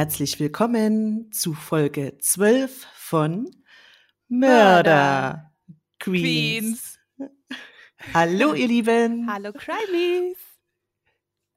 [0.00, 3.50] Herzlich willkommen zu Folge 12 von
[4.28, 5.52] Mörder
[5.98, 6.98] Queens.
[7.18, 7.34] Queens.
[8.14, 9.30] Hallo, ihr Lieben.
[9.30, 10.38] Hallo Crimies.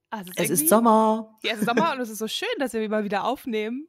[0.09, 1.39] Also Es ist Sommer.
[1.41, 3.87] Ja, es ist Sommer und es ist so schön, dass wir mal wieder aufnehmen.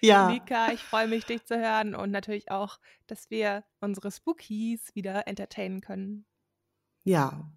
[0.00, 4.96] Ja, Mika, ich freue mich, dich zu hören und natürlich auch, dass wir unsere Spookies
[4.96, 6.26] wieder entertainen können.
[7.04, 7.48] ja.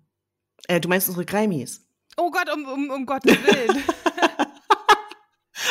[0.68, 1.88] Äh, du meinst unsere Grimies.
[2.18, 3.84] Oh Gott, um, um, um Gottes Willen.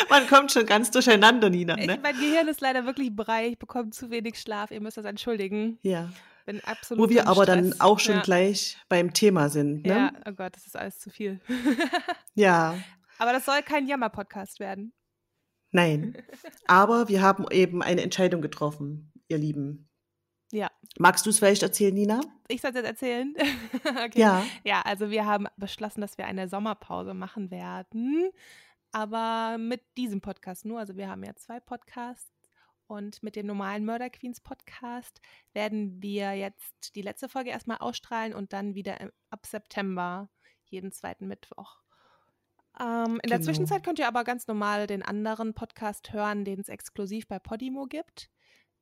[0.09, 1.77] Man kommt schon ganz durcheinander, Nina.
[1.77, 1.99] ich, Ne?
[2.01, 3.47] mein Gehirn ist leider wirklich brei.
[3.47, 4.71] Ich bekomme zu wenig Schlaf.
[4.71, 5.79] Ihr müsst das entschuldigen.
[5.81, 6.09] Ja.
[6.45, 7.81] Bin absolut Wo wir aber dann Stress.
[7.81, 8.21] auch schon ja.
[8.21, 9.85] gleich beim Thema sind.
[9.85, 9.89] Ne?
[9.89, 11.39] Ja, oh Gott, das ist alles zu viel.
[12.33, 12.75] ja.
[13.19, 14.93] aber das soll kein Jammer-Podcast werden.
[15.71, 16.17] Nein.
[16.65, 19.89] Aber wir haben eben eine Entscheidung getroffen, ihr Lieben.
[20.51, 20.71] Ja.
[20.97, 22.21] Magst du es vielleicht erzählen, Nina?
[22.47, 23.35] Ich soll es jetzt erzählen?
[24.05, 24.19] okay.
[24.19, 24.43] Ja.
[24.63, 28.31] Ja, also wir haben beschlossen, dass wir eine Sommerpause machen werden,
[28.91, 30.79] aber mit diesem Podcast nur.
[30.79, 32.31] Also wir haben ja zwei Podcasts
[32.87, 35.21] und mit dem normalen Murder Queens Podcast
[35.53, 38.97] werden wir jetzt die letzte Folge erstmal ausstrahlen und dann wieder
[39.29, 40.29] ab September
[40.65, 41.77] jeden zweiten Mittwoch.
[42.79, 43.45] Ähm, in der Genau.
[43.45, 47.85] Zwischenzeit könnt ihr aber ganz normal den anderen Podcast hören, den es exklusiv bei Podimo
[47.85, 48.29] gibt.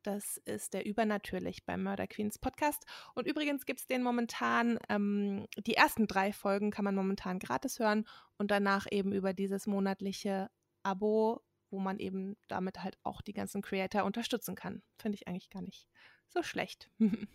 [0.08, 2.86] Das ist der Übernatürlich beim Murder Queens Podcast.
[3.14, 7.78] Und übrigens gibt es den momentan, ähm, die ersten drei Folgen kann man momentan gratis
[7.78, 10.50] hören und danach eben über dieses monatliche
[10.82, 11.42] Abo,
[11.72, 14.82] wo man eben damit halt auch die ganzen Creator unterstützen kann.
[14.98, 15.90] Finde ich eigentlich gar nicht
[16.30, 16.90] so schlecht.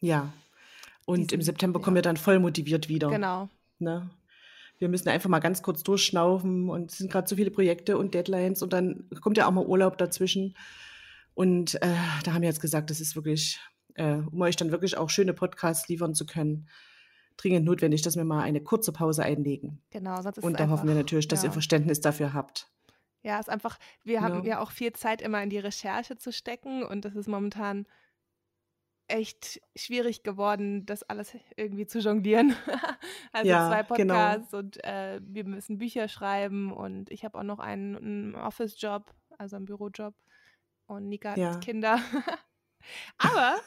[0.00, 0.32] Ja.
[1.06, 1.84] Und im Diesen- September ja.
[1.84, 3.08] kommen wir dann voll motiviert wieder.
[3.08, 3.48] genau.
[3.80, 4.10] Ne?
[4.78, 8.14] Wir müssen einfach mal ganz kurz durchschnaufen und es sind gerade so viele Projekte und
[8.14, 10.54] Deadlines und dann kommt ja auch mal Urlaub dazwischen.
[11.38, 11.94] Und äh,
[12.24, 13.60] da haben wir jetzt gesagt, das ist wirklich,
[13.94, 16.68] äh, um euch dann wirklich auch schöne Podcasts liefern zu können,
[17.36, 19.80] dringend notwendig, dass wir mal eine kurze Pause einlegen.
[19.90, 21.50] Genau, sonst ist Und es da einfach, hoffen wir natürlich, dass ja.
[21.50, 22.68] ihr Verständnis dafür habt.
[23.22, 24.54] Ja, ist einfach, wir haben Ja.
[24.54, 27.86] ja auch viel Zeit immer in die Recherche zu stecken und das ist momentan
[29.06, 32.56] echt schwierig geworden, das alles irgendwie zu jonglieren.
[33.32, 34.14] also Ja, zwei genau.
[34.14, 39.14] Podcasts und äh, wir müssen Bücher schreiben und ich habe auch noch einen, einen Office-Job,
[39.38, 40.14] also einen Bürojob
[40.88, 41.54] und Nika Ja.
[41.54, 42.00] hat Kinder.
[43.18, 43.60] Aber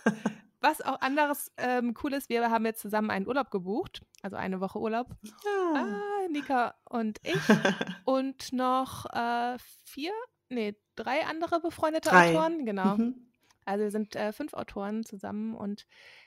[0.60, 4.60] was auch anderes ähm, cool ist, wir haben jetzt zusammen einen Urlaub gebucht, also eine
[4.62, 5.08] Woche Urlaub.
[5.24, 5.74] Ja.
[5.76, 7.34] Ah, Nika und ich
[8.06, 10.12] und noch äh, vier,
[10.50, 12.30] nee, drei andere befreundete Drei.
[12.30, 12.96] Autoren, genau.
[12.98, 13.32] Mhm.
[13.66, 15.86] Also wir sind äh, fünf Autoren zusammen und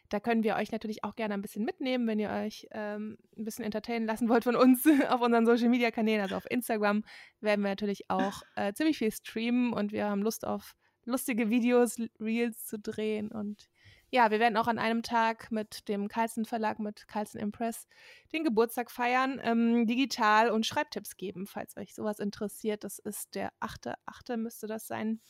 [0.09, 3.45] da können wir euch natürlich auch gerne ein bisschen mitnehmen, wenn ihr euch ähm, ein
[3.45, 7.05] bisschen entertainen lassen wollt von uns auf unseren Social Media Kanälen, also auf Instagram
[7.41, 11.97] werden wir natürlich auch äh, ziemlich viel streamen und wir haben Lust auf lustige Videos,
[12.21, 13.69] Reels zu drehen und
[14.11, 17.89] ja, wir werden auch an einem Tag mit dem Carlsen Verlag, mit Carlsen Impress,
[18.33, 22.85] den Geburtstag feiern, ähm, digital und Schreibtipps geben, falls euch sowas interessiert.
[22.85, 24.37] Das ist der 8.8.
[24.37, 25.21] müsste das sein.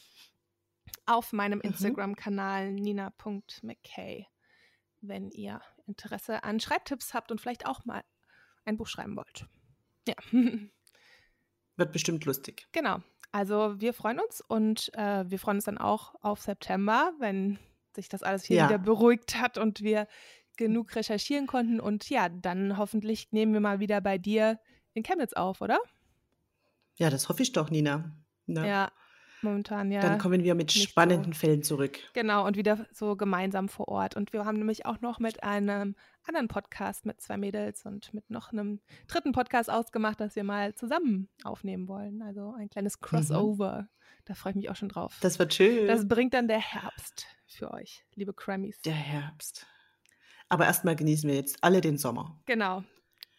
[1.06, 1.70] Auf meinem Mhm.
[1.70, 4.26] Instagram-Kanal nina.mckay,
[5.00, 8.02] wenn ihr Interesse an Schreibtipps habt und vielleicht auch mal
[8.66, 9.46] ein Buch schreiben wollt.
[10.06, 10.14] Ja,
[11.76, 12.68] Wird bestimmt lustig.
[12.72, 13.02] genau.
[13.34, 17.58] Also wir freuen uns und äh, wir freuen uns dann auch auf September, wenn
[17.92, 18.68] sich das alles hier Ja.
[18.68, 20.06] wieder beruhigt hat und wir
[20.56, 21.80] genug recherchieren konnten.
[21.80, 24.60] Und ja, dann hoffentlich nehmen wir mal wieder bei dir
[24.92, 25.80] in Chemnitz auf, oder?
[26.94, 28.16] Ja, das hoffe ich doch, Nina.
[28.46, 28.68] Ne?
[28.68, 28.92] Ja,
[29.44, 30.00] momentan ja.
[30.00, 30.88] Dann kommen wir mit nicht so.
[30.88, 31.98] spannenden Fällen zurück.
[32.14, 34.16] Genau, und wieder so gemeinsam vor Ort.
[34.16, 35.94] Und wir haben nämlich auch noch mit einem
[36.26, 40.74] anderen Podcast mit zwei Mädels und mit noch einem dritten Podcast ausgemacht, dass wir mal
[40.74, 42.22] zusammen aufnehmen wollen.
[42.22, 43.88] Also ein kleines Crossover.
[44.24, 45.12] Da freue ich mich auch schon drauf.
[45.12, 45.22] Mhm.
[45.22, 45.86] Das wird schön.
[45.86, 48.80] Das bringt dann der Herbst für euch, liebe Crammies.
[48.80, 49.66] Der Herbst.
[50.48, 52.38] Aber erstmal genießen wir jetzt alle den Sommer.
[52.46, 52.84] Genau.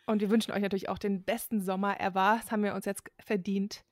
[0.06, 2.40] Und wir wünschen euch natürlich auch den besten Sommer ever.
[2.42, 3.84] Das haben wir uns jetzt verdient.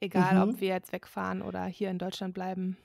[0.00, 0.52] Egal, Mhm.
[0.54, 2.76] ob wir jetzt wegfahren oder hier in Deutschland bleiben.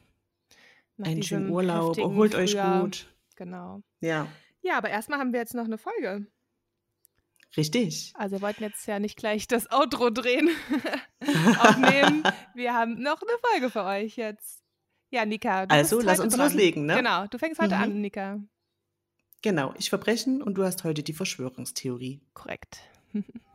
[0.97, 3.07] Nach Einen schönen Urlaub, erholt euch gut.
[3.35, 3.81] Genau.
[3.99, 4.27] Ja,
[4.61, 6.27] Ja, aber erstmal haben wir jetzt noch eine Folge.
[7.57, 8.13] richtig.
[8.15, 10.49] Also wir wollten jetzt ja nicht gleich das Outro drehen,
[11.59, 12.23] aufnehmen.
[12.53, 14.63] Wir haben noch eine Folge für euch jetzt.
[15.09, 15.65] Ja, Nika.
[15.65, 16.47] Du Also, lass uns dran.
[16.47, 16.95] loslegen, ne?
[16.95, 17.81] Genau, du fängst heute Mhm.
[17.81, 18.39] an, Nika.
[19.41, 22.21] Genau, ich Verbrechen und du hast heute die Verschwörungstheorie.
[22.33, 22.79] Korrekt.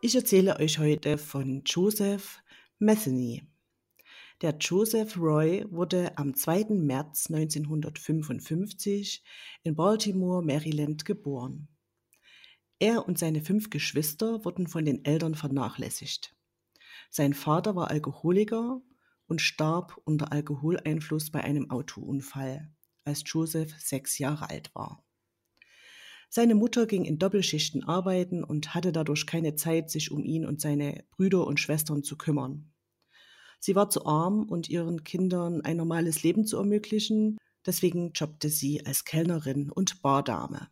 [0.00, 2.40] Ich erzähle euch heute von Joseph
[2.78, 3.42] Metheny.
[4.40, 6.66] Der Joseph Roy wurde am 2.
[6.70, 9.24] März 1955
[9.64, 11.66] in Baltimore, Maryland geboren.
[12.78, 16.32] Er und seine fünf Geschwister wurden von den Eltern vernachlässigt.
[17.10, 18.80] Sein Vater war Alkoholiker
[19.26, 22.70] und starb unter Alkoholeinfluss bei einem Autounfall,
[23.02, 25.04] als Joseph sechs Jahre alt war.
[26.30, 30.60] Seine Mutter ging in Doppelschichten arbeiten und hatte dadurch keine Zeit, sich um ihn und
[30.60, 32.70] seine Brüder und Schwestern zu kümmern.
[33.60, 38.84] Sie war zu arm und ihren Kindern ein normales Leben zu ermöglichen, deswegen jobbte sie
[38.84, 40.68] als Kellnerin und Bardame.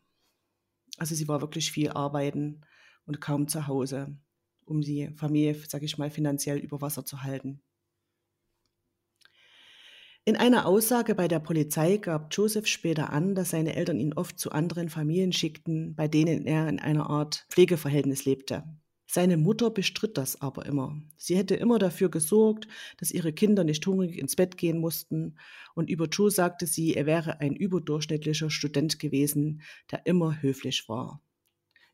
[0.98, 2.60] Also sie war wirklich viel arbeiten
[3.06, 4.16] und kaum zu Hause,
[4.64, 7.62] um die Familie, sag ich mal, finanziell über Wasser zu halten.
[10.28, 14.40] In einer Aussage bei der Polizei gab Joseph später an, dass seine Eltern ihn oft
[14.40, 18.64] zu anderen Familien schickten, bei denen er in einer Art Pflegeverhältnis lebte.
[19.06, 21.00] Seine Mutter bestritt das aber immer.
[21.17, 25.38] Sie hätte immer dafür gesorgt, dass ihre Kinder nicht hungrig ins Bett gehen mussten,
[25.76, 29.62] und über Joe sagte sie, er wäre ein überdurchschnittlicher Student gewesen,
[29.93, 31.23] der immer höflich war.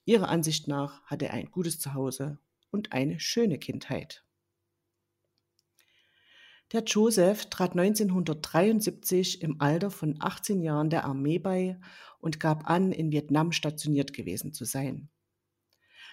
[0.06, 2.38] Ihrer Ansicht nach hatte er ein gutes Zuhause
[2.70, 4.24] und eine schöne Kindheit.
[6.72, 11.78] Der Joseph trat 1973 im Alter von 18 Jahren der Armee bei
[12.18, 15.10] und gab an, in Vietnam stationiert gewesen zu sein.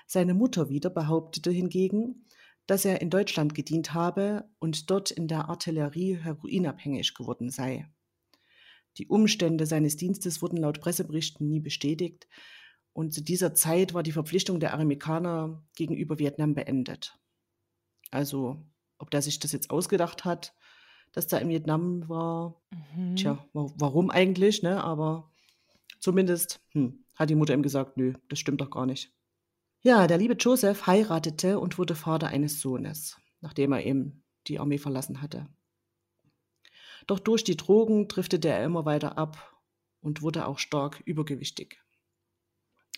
[0.06, 2.25] Seine Mutter wieder behauptete hingegen,
[2.67, 7.88] dass er in Deutschland gedient habe und dort in der Artillerie heroinabhängig geworden sei.
[8.97, 12.27] Die Umstände seines Dienstes wurden laut Presseberichten nie bestätigt
[12.91, 17.17] und zu dieser Zeit war die Verpflichtung der Amerikaner gegenüber Vietnam beendet.
[18.11, 18.65] Also
[18.99, 20.53] ob der sich das jetzt ausgedacht hat,
[21.11, 22.61] dass da in Vietnam war,
[22.95, 23.15] mhm.
[23.15, 24.83] tja, warum eigentlich, ne?
[24.83, 25.31] Aber
[25.99, 29.11] zumindest hm, hat die Mutter ihm gesagt, nö, das stimmt doch gar nicht.
[29.81, 34.77] Ja, der liebe Joseph heiratete und wurde Vater eines Sohnes, nachdem er eben die Armee
[34.77, 35.47] verlassen hatte.
[37.07, 39.57] Doch durch die Drogen driftete er immer weiter ab
[40.01, 41.81] und wurde auch stark übergewichtig.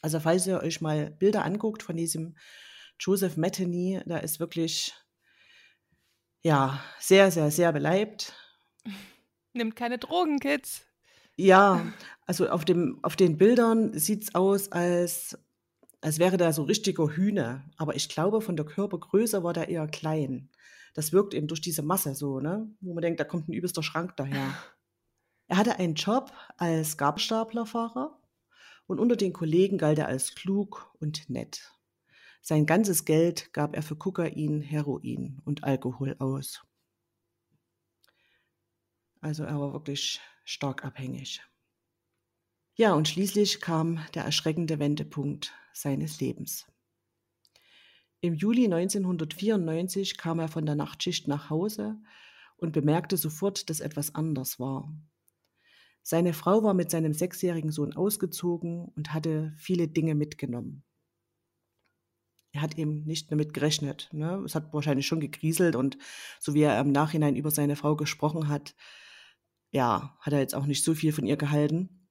[0.02, 2.36] Also falls ihr euch mal Bilder anguckt von diesem
[3.00, 4.94] Joseph Metheny, da ist wirklich
[6.44, 8.34] ja, sehr, sehr, sehr beleibt.
[9.54, 10.86] Nimmt keine Drogen, Kids.
[11.36, 11.86] Ja,
[12.26, 15.38] also auf, dem, auf den Bildern sieht es aus, als,
[16.02, 17.64] als wäre der so richtiger Hühner.
[17.78, 20.50] Aber ich glaube, von der Körpergröße war der eher klein.
[20.94, 22.70] Das wirkt eben durch diese Masse so, ne?
[22.82, 24.54] Wo man denkt, da kommt ein übelster Schrank daher.
[25.48, 28.18] Er hatte einen Job als Gabelstaplerfahrer
[28.88, 31.74] und unter den Kollegen galt er als klug und nett.
[32.44, 36.64] Sein ganzes Geld gab er für Kokain, Heroin und Alkohol aus.
[39.22, 41.44] Also er war wirklich stark abhängig.
[42.74, 46.66] Ja, und schließlich kam der erschreckende Wendepunkt seines Lebens.
[48.22, 52.02] Im Juli 1994 kam er von der Nachtschicht nach Hause
[52.58, 54.92] und bemerkte sofort, dass etwas anders war.
[56.02, 60.84] Seine Frau war mit seinem sechsjährigen Sohn ausgezogen und hatte viele Dinge mitgenommen
[62.54, 64.10] er hat eben nicht damit gerechnet.
[64.12, 64.42] Ne?
[64.46, 65.98] Es hat wahrscheinlich schon gegrieselt und
[66.40, 68.76] so wie er im Nachhinein über seine Frau gesprochen hat,
[69.72, 72.10] ja, hat er jetzt auch nicht so viel von ihr gehalten.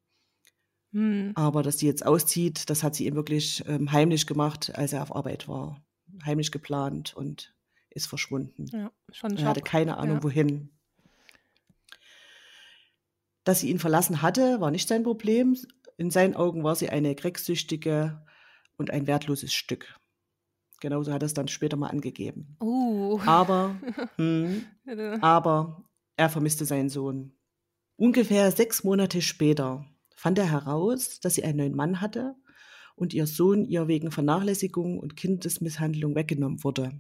[0.93, 1.33] Hm.
[1.35, 5.03] Aber dass sie jetzt auszieht, das hat sie ihm wirklich ähm, heimlich gemacht, als er
[5.03, 5.85] auf Arbeit war.
[6.25, 7.55] Heimlich geplant und
[7.91, 8.67] ist verschwunden.
[8.73, 10.23] Ja, schon er hatte keine Ahnung, ja.
[10.23, 10.71] wohin.
[13.45, 15.57] Dass sie ihn verlassen hatte, war nicht sein Problem.
[15.97, 18.25] In seinen Augen war sie eine Krecksüchtige
[18.77, 19.95] und ein wertloses Stück.
[20.81, 22.57] Genauso hat er es dann später mal angegeben.
[22.61, 23.21] Uh.
[23.27, 23.77] Aber,
[24.17, 24.65] hm,
[25.21, 25.85] aber
[26.17, 27.33] er vermisste seinen Sohn.
[27.97, 29.85] Ungefähr sechs Monate später
[30.17, 32.35] fand er heraus, dass sie einen neuen Mann hatte
[32.97, 36.93] und ihr Sohn ihr wegen Vernachlässigung und Kindesmisshandlung weggenommen wurde.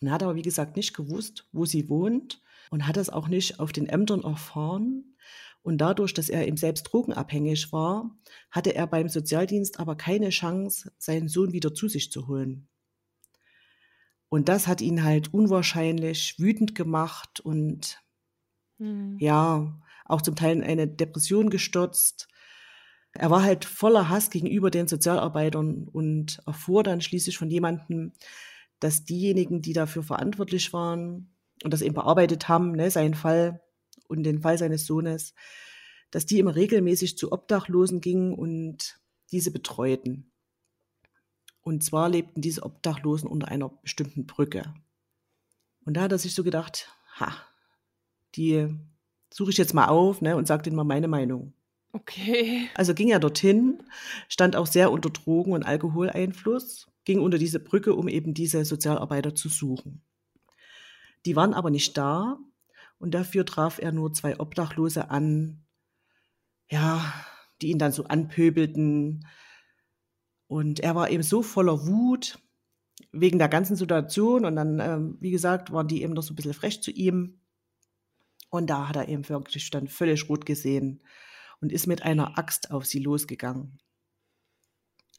[0.00, 3.28] Und er hat aber, wie gesagt, nicht gewusst, wo sie wohnt und hat es auch
[3.28, 5.16] nicht auf den Ämtern erfahren.
[5.62, 8.16] Und dadurch, dass er eben selbst drogenabhängig war,
[8.50, 12.68] hatte er beim Sozialdienst aber keine Chance, seinen Sohn wieder zu sich zu holen.
[14.30, 18.00] Und das hat ihn halt unwahrscheinlich wütend gemacht und
[18.78, 19.16] mhm.
[19.18, 22.28] ja, auch zum Teil in eine Depression gestürzt.
[23.12, 28.12] Er war halt voller Hass gegenüber den Sozialarbeitern und erfuhr dann schließlich von jemandem,
[28.78, 33.60] dass diejenigen, die dafür verantwortlich waren und das eben bearbeitet haben, ne, seinen Fall,
[34.10, 35.34] und den Fall seines Sohnes,
[36.10, 39.00] dass die immer regelmäßig zu Obdachlosen gingen und
[39.32, 40.30] diese betreuten.
[41.62, 44.74] Und zwar lebten diese Obdachlosen unter einer bestimmten Brücke.
[45.84, 46.88] Und da hat er sich so gedacht,
[47.18, 47.32] ha,
[48.34, 48.68] die
[49.32, 51.52] suche ich jetzt mal auf ne, und sage denen mal meine Meinung.
[51.92, 52.68] Okay.
[52.74, 53.82] Also ging er dorthin,
[54.28, 59.34] stand auch sehr unter Drogen- und Alkoholeinfluss, ging unter diese Brücke, um eben diese Sozialarbeiter
[59.34, 60.02] zu suchen.
[61.26, 62.38] Die waren aber nicht da
[63.00, 65.64] und dafür traf er nur zwei Obdachlose an,
[66.70, 67.12] ja,
[67.60, 69.26] die ihn dann so anpöbelten.
[70.46, 72.38] Und er war eben so voller Wut,
[73.10, 76.36] wegen der ganzen Situation und dann, ähm, wie gesagt, waren die eben noch so ein
[76.36, 77.40] bisschen frech zu ihm.
[78.50, 81.02] Und da hat er eben wirklich dann völlig rot gesehen
[81.62, 83.78] und ist mit einer Axt auf sie losgegangen.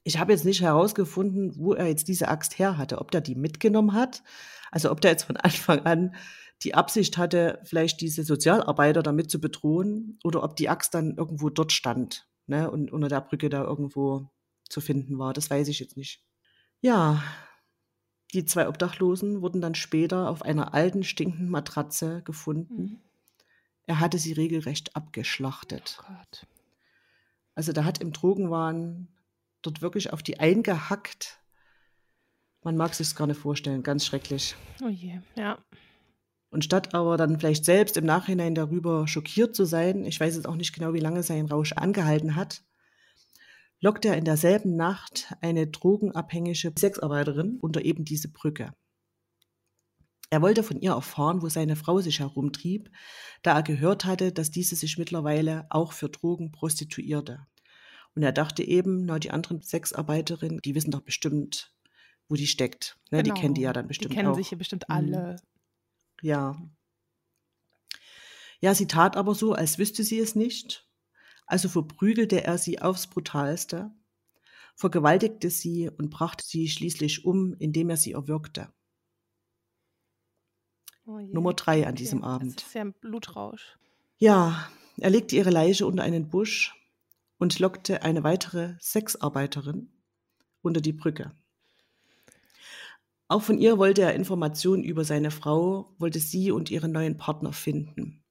[0.04, 3.36] Ich habe jetzt nicht herausgefunden, wo er jetzt diese Axt her hatte, ob der die
[3.36, 4.22] mitgenommen hat,
[4.70, 6.16] also ob der jetzt von Anfang an
[6.64, 11.50] die Absicht hatte, vielleicht diese Sozialarbeiter damit zu bedrohen oder ob die Axt dann irgendwo
[11.50, 14.30] dort stand ne, und unter der Brücke da irgendwo
[14.70, 15.34] zu finden war.
[15.34, 16.24] Das weiß ich jetzt nicht.
[16.82, 17.24] Ja,
[18.34, 22.82] die zwei Obdachlosen wurden dann später auf einer alten, stinkenden Matratze gefunden.
[22.82, 23.00] Mhm.
[23.86, 26.00] Er hatte sie regelrecht abgeschlachtet.
[26.02, 26.48] Oh Gott.
[27.56, 29.10] Also da hat im Drogenwahn
[29.62, 31.40] dort wirklich auf die eingehackt.
[32.64, 34.56] Man mag sich gar nicht vorstellen, ganz schrecklich.
[34.84, 35.58] Oh je, ja.
[36.52, 40.48] Und statt aber dann vielleicht selbst im Nachhinein darüber schockiert zu sein, ich weiß jetzt
[40.48, 42.64] auch nicht genau, wie lange sein Rausch angehalten hat,
[43.80, 48.74] lockt er in derselben Nacht eine drogenabhängige Sexarbeiterin unter eben diese Brücke.
[50.30, 52.90] Er wollte von ihr erfahren, wo seine Frau sich herumtrieb,
[53.44, 57.48] da er gehört hatte, dass diese sich mittlerweile auch für Drogen prostituierte.
[58.16, 61.74] Und er dachte eben, na, die anderen Sexarbeiterinnen, die wissen doch bestimmt,
[62.28, 62.98] wo die steckt.
[63.10, 63.36] Ne, genau.
[63.36, 64.36] Die kennen die ja dann bestimmt Die kennen auch.
[64.36, 64.96] sich ja bestimmt mhm.
[64.96, 65.36] alle.
[66.22, 66.62] Ja.
[68.60, 70.88] Ja, sie tat aber so, als wüsste sie es nicht.
[71.48, 73.92] Also verprügelte er sie aufs brutalste,
[74.76, 78.72] vergewaltigte sie und brachte sie schließlich um, indem er sie erwürgte.
[81.06, 82.30] Oh Nummer drei an diesem okay.
[82.30, 82.56] Abend.
[82.58, 83.78] Das ist ja ein Blutrausch.
[84.18, 86.76] Ja, er legte ihre Leiche unter einen Busch
[87.38, 89.92] und lockte eine weitere Sexarbeiterin
[90.62, 91.32] unter die Brücke.
[93.32, 97.54] Auch von ihr wollte er Informationen über seine Frau, wollte sie und ihren neuen Partner
[97.54, 98.26] finden.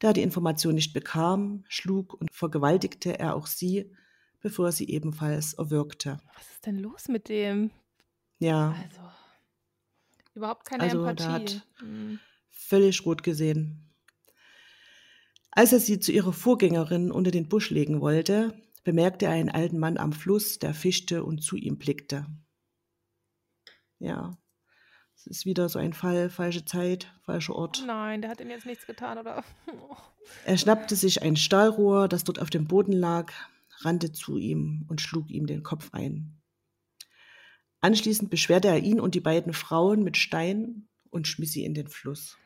[0.00, 3.94] Da er die Information nicht bekam, schlug und vergewaltigte er auch sie,
[4.40, 6.18] bevor er sie ebenfalls erwürgte.
[6.34, 7.70] Was ist denn los mit dem?
[8.40, 8.74] Ja.
[8.82, 9.02] Also,
[10.34, 11.28] überhaupt keine also, Empathie.
[11.28, 12.18] Hat hm.
[12.50, 13.94] völlig rot gesehen.
[15.52, 19.78] Als er sie zu ihrer Vorgängerin unter den Busch legen wollte, bemerkte er einen alten
[19.78, 22.26] Mann am Fluss, der fischte und zu ihm blickte.
[24.04, 24.36] Ja,
[25.16, 27.82] es ist wieder so ein Fall, falsche Zeit, falscher Ort.
[27.86, 29.42] Nein, der hat ihm jetzt nichts getan, oder?
[30.46, 33.32] Er schnappte sich ein Stahlrohr, das dort auf dem Boden lag,
[33.80, 36.40] rannte zu ihm und schlug ihm den Kopf ein.
[37.80, 41.88] Anschließend beschwerte er ihn und die beiden Frauen mit Steinen und schmiss sie in den
[41.88, 42.38] Fluss.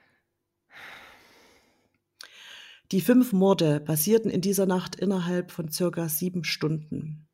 [2.91, 7.28] Die fünf Morde passierten in dieser Nacht innerhalb von circa sieben Stunden.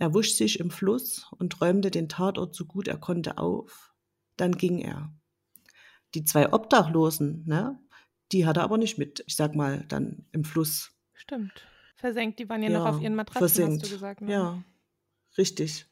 [0.00, 3.92] Er wusch sich im Fluss und räumte den Tatort so gut er konnte auf.
[4.38, 5.12] Dann ging er.
[6.14, 7.78] Die zwei Obdachlosen, ne,
[8.32, 10.96] die hat er aber nicht mit, ich sag mal, dann im Fluss.
[11.12, 11.52] Stimmt.
[11.96, 13.82] Versenkt, die waren ja, ja noch auf ihren Matratzen, versenkt.
[13.82, 14.20] hast du gesagt.
[14.22, 14.32] Ne?
[14.32, 14.64] Ja,
[15.36, 15.84] richtig.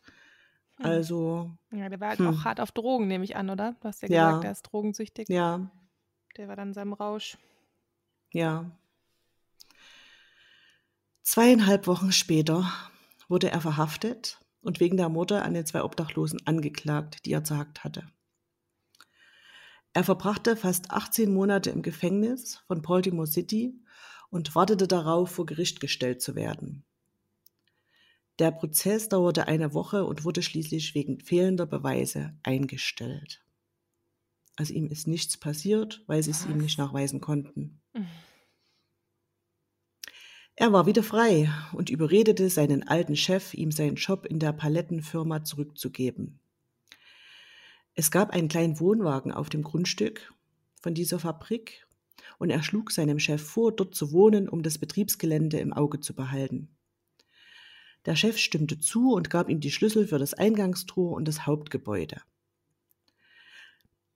[0.77, 0.87] Hm.
[0.87, 1.51] Also.
[1.71, 2.29] Ja, der war halt hm.
[2.29, 3.77] auch hart auf Drogen, nehme ich an, oder?
[3.79, 5.29] Du hast ja, ja gesagt, der ist drogensüchtig.
[5.29, 5.71] Ja.
[6.39, 7.37] Der war dann in seinem Rausch.
[8.33, 8.71] Ja.
[11.25, 12.73] Zweieinhalb Wochen später
[13.29, 17.85] wurde er verhaftet und wegen der Morde an den zwei Obdachlosen angeklagt, die er zerhackt
[17.85, 18.07] hatte.
[19.93, 23.81] Er verbrachte fast 18 Monate im Gefängnis von Baltimore City
[24.31, 26.85] und wartete darauf, vor Gericht gestellt zu werden.
[28.39, 33.43] Der Prozess dauerte eine Woche und wurde schließlich wegen fehlender Beweise eingestellt.
[34.55, 37.81] Also ihm ist nichts passiert, weil sie es ihm nicht nachweisen konnten.
[37.95, 38.07] Mhm.
[40.61, 45.45] Er war wieder frei und überredete seinen alten Chef, ihm seinen Job in der Palettenfirma
[45.45, 46.41] zurückzugeben.
[47.95, 50.35] Es gab einen kleinen Wohnwagen auf dem Grundstück
[50.83, 51.87] von dieser Fabrik
[52.41, 56.13] und er schlug seinem Chef vor, dort zu wohnen, um das Betriebsgelände im Auge zu
[56.13, 56.77] behalten.
[58.05, 62.21] Der Chef stimmte zu und gab ihm die Schlüssel für das Eingangstor und das Hauptgebäude.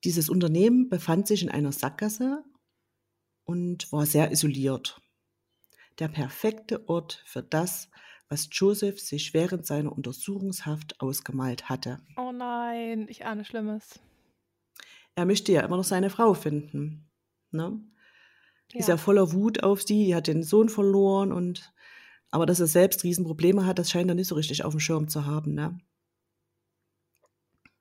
[0.03, 2.43] Dieses Unternehmen befand sich in einer Sackgasse
[3.45, 5.01] und war sehr isoliert.
[6.03, 7.89] Der perfekte Ort für das,
[8.29, 12.01] was Joseph sich während seiner Untersuchungshaft ausgemalt hatte.
[12.17, 14.01] Oh nein, ich ahne Schlimmes.
[15.15, 17.09] Er möchte ja immer noch seine Frau finden.
[17.53, 17.81] Ne?
[18.73, 18.81] Ja.
[18.81, 21.73] Ist ja voller Wut auf sie, die hat den Sohn verloren und
[22.33, 25.07] aber dass er selbst Riesenprobleme hat, das scheint er nicht so richtig auf dem Schirm
[25.07, 25.55] zu haben.
[25.55, 25.79] Ne?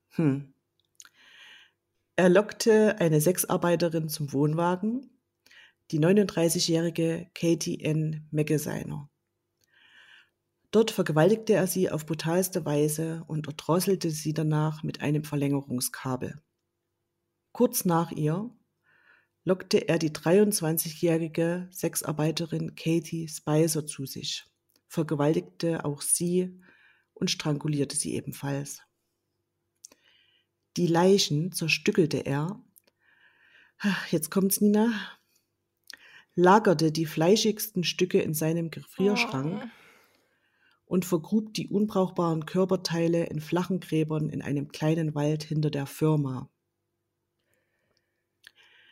[0.10, 0.54] Hm.
[2.18, 5.10] Er lockte eine Sexarbeiterin zum Wohnwagen,
[5.92, 8.28] die 39-jährige Katie N.
[8.32, 9.10] Meggesiner.
[10.72, 16.42] Dort vergewaltigte er sie auf brutalste Weise und erdrosselte sie danach mit einem Verlängerungskabel.
[17.52, 18.50] Kurz nach ihr
[19.44, 24.46] lockte er die 23-jährige Sexarbeiterin Katie Spicer zu sich,
[24.88, 26.62] vergewaltigte auch sie
[27.14, 28.82] und strangulierte sie ebenfalls.
[30.78, 32.64] Die Leichen zerstückelte er.
[34.10, 34.94] Jetzt kommt's, Nina.
[36.36, 39.68] Lagerte die fleischigsten Stücke in seinem Gefrierschrank Oh.
[40.86, 46.50] und vergrub die unbrauchbaren Körperteile in flachen Gräbern in einem kleinen Wald hinter der Firma.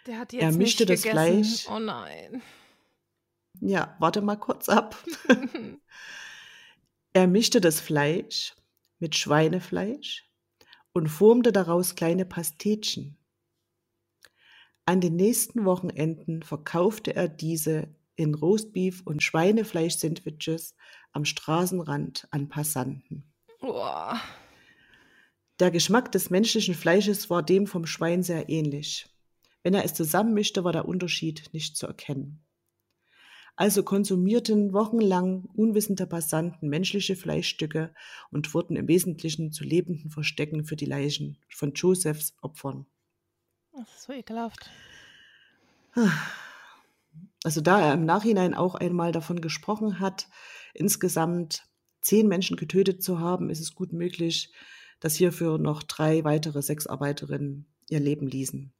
[0.06, 1.44] Der hat Er jetzt mischte nicht das gegessen.
[1.44, 1.68] Fleisch.
[1.70, 2.42] Oh nein.
[3.62, 4.96] Ja, warte mal kurz ab.
[7.14, 8.56] Er mischte das Fleisch
[9.00, 10.30] mit Schweinefleisch
[10.94, 13.18] und formte daraus kleine Pastetchen.
[14.90, 20.74] An den nächsten Wochenenden verkaufte er diese in Roastbeef und Schweinefleisch-Sandwiches
[21.12, 23.32] am Straßenrand an Passanten.
[23.62, 24.20] Boah.
[25.60, 29.08] Der Geschmack des menschlichen Fleisches war dem vom Schwein sehr ähnlich.
[29.62, 32.44] Wenn er es zusammenmischte, war der Unterschied nicht zu erkennen.
[33.56, 37.94] Also konsumierten wochenlang unwissende Passanten menschliche Fleischstücke
[38.32, 42.88] und wurden im Wesentlichen zu lebenden Verstecken für die Leichen von Josephs Opfern.
[43.74, 44.70] Das ist so ekelhaft.
[47.44, 50.28] Also da er im Nachhinein auch einmal davon gesprochen hat,
[50.74, 51.64] insgesamt
[52.02, 54.54] zehn Menschen getötet zu haben, ist es gut möglich,
[55.00, 58.72] dass hierfür noch drei weitere Sexarbeiterinnen ihr Leben ließen.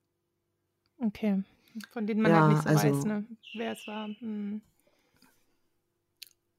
[1.00, 1.44] Okay.
[1.92, 3.26] Von denen man Ja, halt nicht so also- weiß, ne?
[3.56, 4.08] wer es war.
[4.08, 4.62] Hm.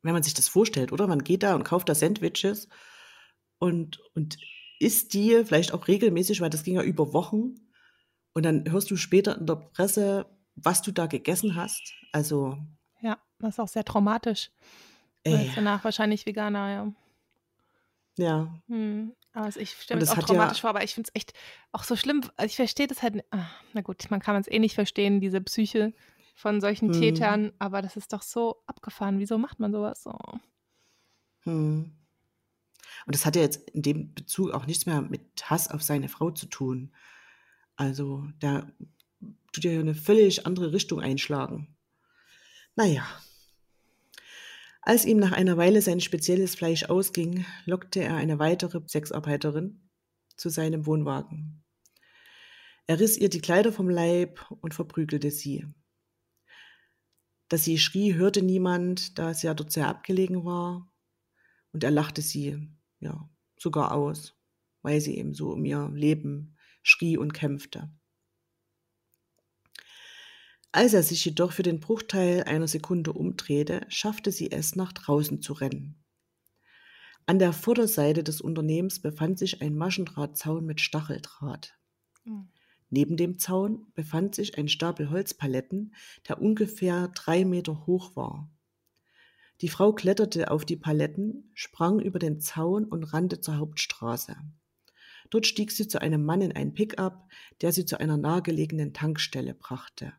[0.02, 1.06] Wenn man sich das vorstellt, oder?
[1.06, 2.68] Man geht da und kauft da Sandwiches
[3.58, 4.38] und, und
[4.78, 7.56] isst die vielleicht auch regelmäßig, weil das ging ja über Wochen.
[8.32, 11.94] Und dann hörst du später in der Presse, was du da gegessen hast.
[12.12, 12.58] Also,
[13.00, 14.50] Ja, das ist auch sehr traumatisch.
[15.24, 16.92] Du ey, danach wahrscheinlich Veganer, ja.
[18.16, 18.60] ja.
[18.68, 19.12] Hm.
[19.32, 21.20] Aber es- ich stelle mir das auch hat ja- traumatisch vor, aber ich finde es
[21.20, 21.32] echt
[21.72, 22.20] auch so schlimm.
[22.36, 23.24] Also ich verstehe das halt.
[23.30, 25.92] Ah, na gut, man kann es eh nicht verstehen, diese Psyche
[26.34, 27.00] von solchen Hm.
[27.00, 29.18] Tätern, aber das ist doch so abgefahren.
[29.18, 30.16] Wieso macht man sowas so?
[31.44, 31.92] Hm.
[33.06, 36.08] Und das hat ja jetzt in dem Bezug auch nichts mehr mit Hass auf seine
[36.08, 36.92] Frau zu tun.
[37.80, 38.70] Also, da
[39.54, 41.78] tut ja eine völlig andere Richtung einschlagen.
[42.76, 43.06] Naja.
[44.82, 49.88] Als ihm nach einer Weile sein spezielles Fleisch ausging, lockte er eine weitere Sexarbeiterin
[50.36, 51.64] zu seinem Wohnwagen.
[52.86, 55.66] Er riss ihr die Kleider vom Leib und verprügelte sie.
[57.48, 60.92] Dass sie schrie, hörte niemand, da es ja dort sehr abgelegen war.
[61.72, 62.58] Und er lachte sie,
[62.98, 64.34] ja, sogar aus,
[64.82, 67.90] weil sie eben so um ihr Leben schrie und kämpfte.
[70.72, 75.42] Als er sich jedoch für den Bruchteil einer Sekunde umdrehte, schaffte sie es, nach draußen
[75.42, 76.00] zu rennen.
[77.26, 81.74] An der Vorderseite des Unternehmens befand sich ein Maschendrahtzaun mit Stacheldraht.
[82.24, 82.48] Hm.
[82.88, 85.94] Neben dem Zaun befand sich ein Stapel Holzpaletten,
[86.28, 88.50] der ungefähr drei Meter hoch war.
[89.60, 94.36] Die Frau kletterte auf die Paletten, sprang über den Zaun und rannte zur Hauptstraße.
[95.30, 97.28] Dort stieg sie zu einem Mann in ein Pickup,
[97.60, 100.12] der sie zu einer nahegelegenen Tankstelle brachte.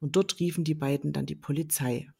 [0.00, 2.10] Und dort riefen die beiden dann die Polizei.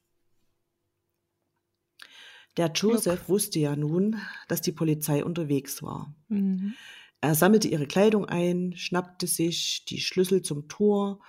[2.57, 6.15] Der Joseph wusste ja nun, dass die Polizei unterwegs war.
[6.29, 6.75] Mhm.
[7.21, 11.21] Er sammelte ihre Kleidung ein, schnappte sich die Schlüssel zum Tor,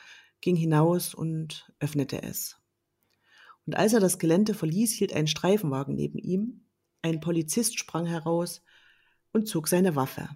[0.42, 2.58] ging hinaus und öffnete es.
[3.66, 6.66] Und als er das Gelände verließ, hielt ein Streifenwagen neben ihm.
[7.02, 8.62] Ein Polizist sprang heraus
[9.32, 10.30] und zog seine Waffe.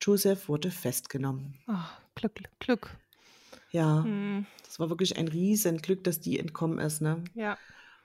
[0.00, 1.58] Joseph wurde festgenommen.
[1.66, 2.96] Ach, Glück, Glück.
[3.70, 4.46] Ja, Hm.
[4.64, 7.00] das war wirklich ein Riesenglück, dass die entkommen ist.
[7.00, 7.24] Ne?
[7.34, 7.58] Ja,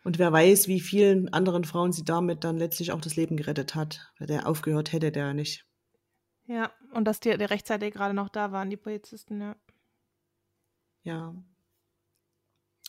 [0.03, 3.75] Und wer weiß, wie vielen anderen Frauen sie damit dann letztlich auch das Leben gerettet
[3.75, 4.11] hat.
[4.17, 5.65] Weil der aufgehört hätte, der nicht.
[6.47, 6.71] ja.
[6.93, 9.55] Und dass die, die rechtzeitig gerade noch da waren, die Polizisten, ja.
[11.03, 11.33] Ja.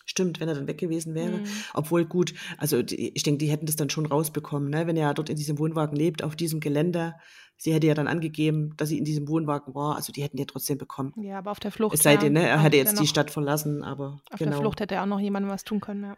[0.05, 1.39] Stimmt, wenn er dann weg gewesen wäre.
[1.39, 1.47] Mhm.
[1.75, 4.87] Obwohl gut, also die, ich denke, die hätten das dann schon rausbekommen, ne?
[4.87, 7.15] wenn er dort in diesem Wohnwagen lebt, auf diesem Gelände.
[7.57, 9.95] Sie hätte ja dann angegeben, dass sie in diesem Wohnwagen war.
[9.95, 11.15] Also die hätten ja trotzdem bekommen.
[11.17, 11.95] Ja, aber auf der Flucht.
[11.95, 14.61] Es sei denn, ne, er hätte jetzt die noch- Stadt verlassen, aber Auf genau, der
[14.61, 16.17] Flucht hätte auch noch jemandem was tun können, ja.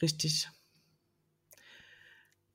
[0.00, 0.48] richtig.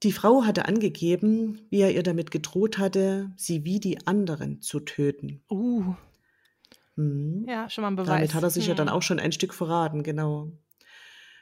[0.04, 4.80] Die Frau hatte angegeben, wie er ihr damit gedroht hatte, sie wie die anderen zu
[4.80, 5.42] töten.
[5.50, 5.96] Uh,
[6.98, 7.46] Mhm.
[7.48, 8.08] ja, schon mal ein Beweis.
[8.10, 8.94] Damit hat er sich ja dann Hm.
[8.96, 10.52] auch schon ein Stück verraten, genau.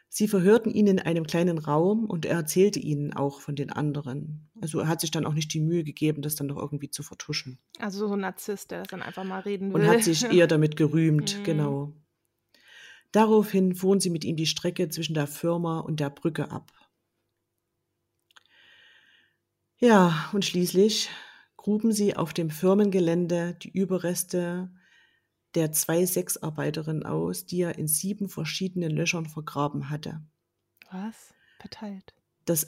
[0.07, 4.49] Sie verhörten ihn in einem kleinen Raum und er erzählte ihnen auch von den anderen.
[4.61, 7.03] Also er hat sich dann auch nicht die Mühe gegeben, das dann noch irgendwie zu
[7.03, 7.57] vertuschen.
[7.79, 9.81] Also so ein Narzisst, der das dann einfach mal reden will.
[9.81, 11.43] Und hat sich eher damit gerühmt, Mhm.
[11.43, 11.93] genau.
[13.11, 16.71] Daraufhin fuhren sie mit ihm die Strecke zwischen der Firma und der Brücke ab.
[19.77, 21.09] Ja, und schließlich
[21.57, 24.69] gruben sie auf dem Firmengelände die Überreste
[25.55, 30.21] der zwei Sexarbeiterinnen aus, die er in sieben verschiedenen Löchern vergraben hatte.
[30.91, 31.33] Was?
[31.59, 32.13] Verteilt.
[32.45, 32.67] Das,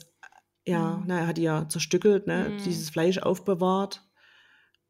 [0.66, 1.04] ja, Mhm.
[1.06, 2.58] na, er hat ja zerstückelt, ne, Mhm.
[2.64, 4.04] dieses Fleisch aufbewahrt.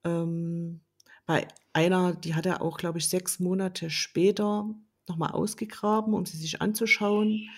[0.05, 0.81] Ähm,
[1.27, 4.75] Bei einer, die hat er auch, glaube ich, sechs Monate später
[5.09, 7.51] nochmal ausgegraben, um sie sich anzuschauen.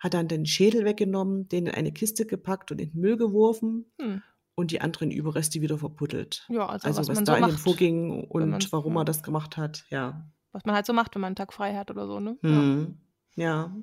[0.00, 3.86] Hat dann den Schädel weggenommen, den in eine Kiste gepackt und in den Müll geworfen
[4.00, 4.20] Hm.
[4.54, 6.46] Und die anderen Überreste wieder verbuddelt.
[6.48, 9.02] Ja, also, Also was, was da so in ihm vorging und warum ja.
[9.02, 10.30] er das gemacht hat, ja.
[10.52, 12.38] Was man halt so macht, wenn man einen Tag frei hat oder so, ne?
[12.42, 12.48] Ja.
[12.48, 12.98] Hm.
[13.34, 13.76] Ja.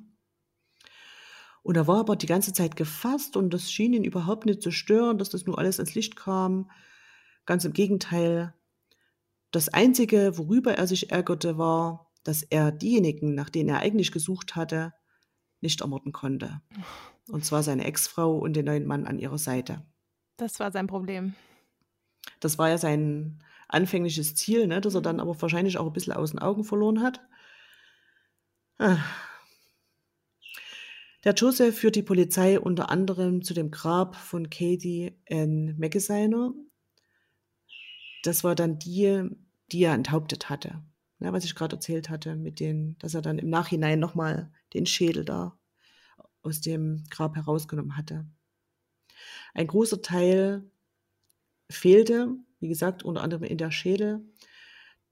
[1.64, 4.72] Und er war aber die ganze Zeit gefasst und das schien ihn überhaupt nicht zu
[4.72, 6.72] stören, dass das nur alles ans Licht kam.
[7.46, 8.54] Ganz im Gegenteil.
[9.52, 14.56] Das Einzige, worüber er sich ärgerte, war, dass er diejenigen, nach denen er eigentlich gesucht
[14.56, 14.94] hatte,
[15.60, 16.62] nicht ermorden konnte.
[17.30, 19.86] Und zwar seine Ex-Frau und den neuen Mann an ihrer Seite.
[20.42, 21.36] Das war sein Problem.
[22.40, 25.22] Das war ja sein anfängliches Ziel, ne, das er dann Mhm.
[25.22, 27.22] aber wahrscheinlich auch ein bisschen aus den Augen verloren hat.
[28.80, 28.98] Ah.
[31.24, 36.56] Der Joseph führt die Polizei unter anderem zu dem Grab von Katie Ann Magaziner.
[38.24, 39.30] Das war dann die,
[39.72, 40.82] die er enthauptet hatte.
[41.20, 44.88] Ne, was ich gerade erzählt hatte, mit den, dass er dann im Nachhinein nochmal den
[44.88, 45.56] Schädel da
[46.42, 48.26] aus dem Grab herausgenommen hatte.
[49.54, 50.70] Ein großer Teil
[51.70, 54.26] fehlte, wie gesagt, unter anderem in der Schädel.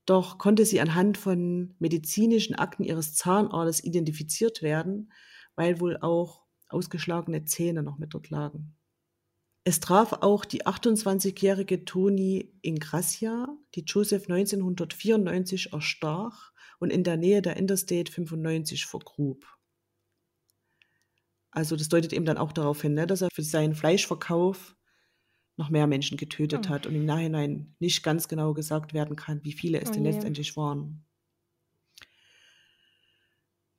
[0.06, 5.12] Doch konnte sie anhand von medizinischen Akten ihres Zahnarztes identifiziert werden,
[5.56, 8.76] weil wohl auch ausgeschlagene Zähne noch mit dort lagen.
[9.66, 17.42] Es traf auch die 28-jährige Toni Ingrassia, die Joseph 1994 erstach und in der Nähe
[17.42, 19.46] der Interstate 95 vergrub.
[21.52, 24.76] Also das deutet eben dann auch darauf hin, ne, dass er für seinen Fleischverkauf
[25.58, 26.70] noch mehr Menschen getötet Hm.
[26.70, 30.04] hat und im Nachhinein nicht ganz genau gesagt werden kann, wie viele es Oh denn
[30.04, 31.06] letztendlich waren.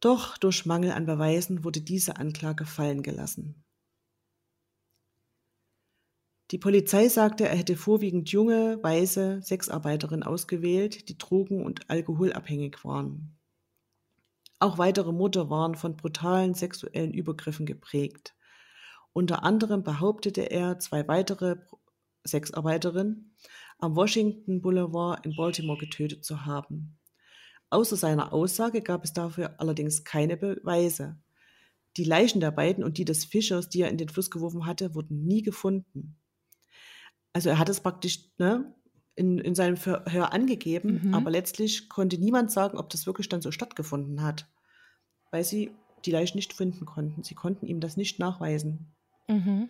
[0.00, 3.64] Doch durch Mangel an Beweisen wurde diese Anklage fallen gelassen.
[6.50, 13.39] Die Polizei sagte, er hätte vorwiegend junge, weiße Sexarbeiterinnen ausgewählt, die drogen- und alkoholabhängig waren.
[14.61, 18.35] Auch weitere Morde waren von brutalen sexuellen Übergriffen geprägt.
[19.14, 21.57] Unter anderem behauptete er, zwei weitere
[22.25, 23.35] Sexarbeiterinnen
[23.79, 26.99] am Washington Boulevard in Baltimore getötet zu haben.
[27.70, 31.18] Außer seiner Aussage gab es dafür allerdings keine Beweise.
[31.96, 34.94] Die Leichen der beiden und die des Fischers, die er in den Fluss geworfen hatte,
[34.94, 36.18] wurden nie gefunden.
[37.33, 38.75] Also er hat es praktisch ne,
[39.20, 41.14] in, in seinem Verhör angegeben, Mhm.
[41.14, 44.48] aber letztlich konnte niemand sagen, ob das wirklich dann so stattgefunden hat,
[45.30, 45.70] weil sie
[46.06, 47.22] die Leichen nicht finden konnten.
[47.22, 48.87] Sie konnten ihm das nicht nachweisen.
[49.28, 49.68] Mhm.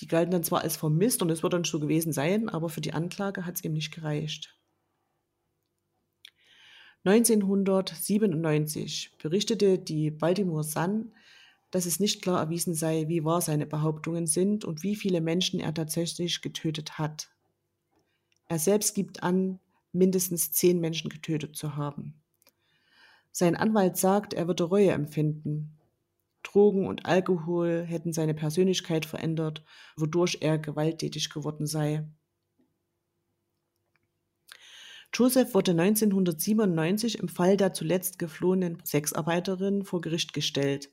[0.00, 2.80] Die galten dann zwar als vermisst und es wird dann so gewesen sein, aber für
[2.80, 4.54] die Anklage hat es ihm nicht gereicht.
[7.04, 11.12] 1997 berichtete die Baltimore Sun,
[11.70, 15.60] dass es nicht klar erwiesen sei, wie wahr seine Behauptungen sind und wie viele Menschen
[15.60, 17.30] er tatsächlich getötet hat.
[18.46, 19.60] Er selbst gibt an,
[19.92, 22.14] mindestens zehn Menschen getötet zu haben.
[23.30, 25.78] Sein Anwalt sagt, er würde Reue empfinden.
[26.42, 29.64] Drogen und Alkohol hätten seine Persönlichkeit verändert,
[29.96, 32.08] wodurch er gewalttätig geworden sei.
[35.12, 40.90] Joseph wurde 1997 im Fall der zuletzt geflohenen Sexarbeiterin vor Gericht gestellt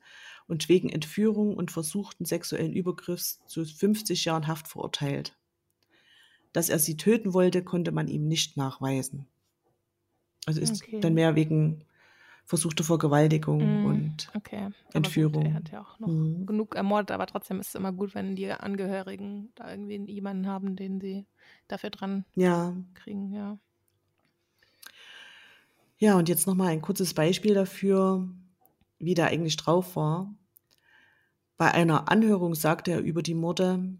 [0.47, 5.37] und wegen Entführung und versuchten sexuellen Übergriffs zu 50 Jahren Haft verurteilt.
[6.53, 9.27] Dass er sie töten wollte, konnte man ihm nicht nachweisen.
[10.47, 11.01] Also ist Okay.
[11.01, 11.85] dann mehr wegen
[12.45, 13.83] versuchter Vergewaltigung Mhm.
[13.83, 14.69] und Okay.
[14.93, 15.33] Entführung.
[15.33, 16.45] Gut, er hat ja auch noch Mhm.
[16.45, 20.75] genug ermordet, aber trotzdem ist es immer gut, wenn die Angehörigen da irgendwie jemanden haben,
[20.75, 21.25] den sie
[21.67, 23.59] dafür dran ja, kriegen, ja.
[25.97, 28.29] Ja, und jetzt nochmal ein kurzes Beispiel dafür,
[28.99, 30.33] wie der eigentlich drauf war.
[31.57, 33.97] Bei einer Anhörung sagte er über die Morde,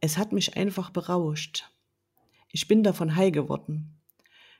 [0.00, 1.70] es hat mich einfach berauscht.
[2.50, 4.00] Ich bin davon high geworden.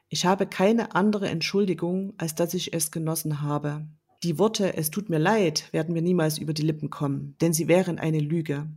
[0.09, 3.87] Ich habe keine andere Entschuldigung, als dass ich es genossen habe.
[4.23, 7.69] Die Worte Es tut mir leid werden mir niemals über die Lippen kommen, denn sie
[7.69, 8.69] wären eine Lüge.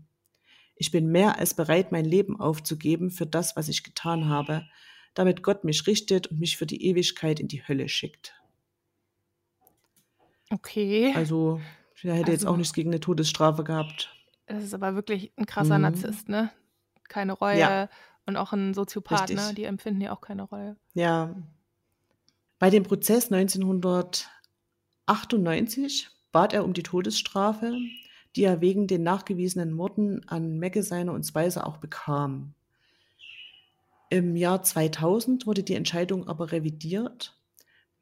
[0.76, 4.68] Ich bin mehr als bereit, mein Leben aufzugeben für das, was ich getan habe,
[5.14, 8.36] damit Gott mich richtet und mich für die Ewigkeit in die Hölle schickt.
[10.50, 11.14] Okay.
[11.16, 11.62] Also,
[12.04, 14.10] er hätte jetzt Also- auch nichts gegen eine Todesstrafe gehabt.
[14.48, 15.82] Das ist aber wirklich ein krasser Mhm.
[15.84, 16.50] Narzisst, ne?
[17.10, 17.90] Keine Reue Ja.
[18.26, 19.38] und auch ein Soziopath, Richtig.
[19.38, 19.54] ne?
[19.54, 20.76] Die empfinden ja auch keine Reue.
[20.94, 21.36] Ja.
[22.60, 27.78] Bei dem Prozess 1998 bat er um die Todesstrafe,
[28.36, 32.54] die er wegen den nachgewiesenen Morden an Magaziner und Spicer auch bekam.
[34.10, 37.37] Im Jahr 2000 wurde die Entscheidung aber revidiert.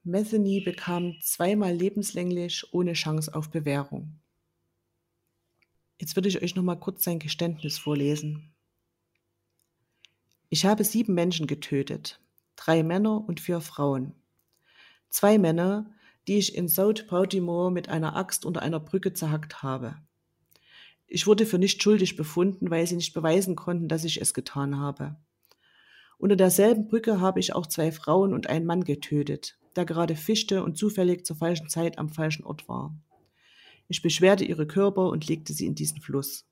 [0.08, 4.20] Metheny bekam zweimal lebenslänglich ohne Chance auf Bewährung.
[5.98, 8.54] Jetzt würde ich euch noch mal kurz sein Geständnis vorlesen.
[10.50, 12.20] Ich habe sieben Menschen getötet,
[12.56, 14.14] drei Männer und vier Frauen.
[15.10, 15.92] Zwei Männer,
[16.28, 19.96] die ich in South Baltimore mit einer Axt unter einer Brücke zerhackt habe.
[21.08, 24.78] Ich wurde für nicht schuldig befunden, weil sie nicht beweisen konnten, dass ich es getan
[24.78, 25.16] habe.
[26.20, 30.64] Unter derselben Brücke habe ich auch zwei Frauen und einen Mann getötet, der gerade fischte
[30.64, 32.96] und zufällig zur falschen Zeit am falschen Ort war.
[33.88, 36.46] Ich beschwerte ihre Körper und legte sie in diesen Fluss.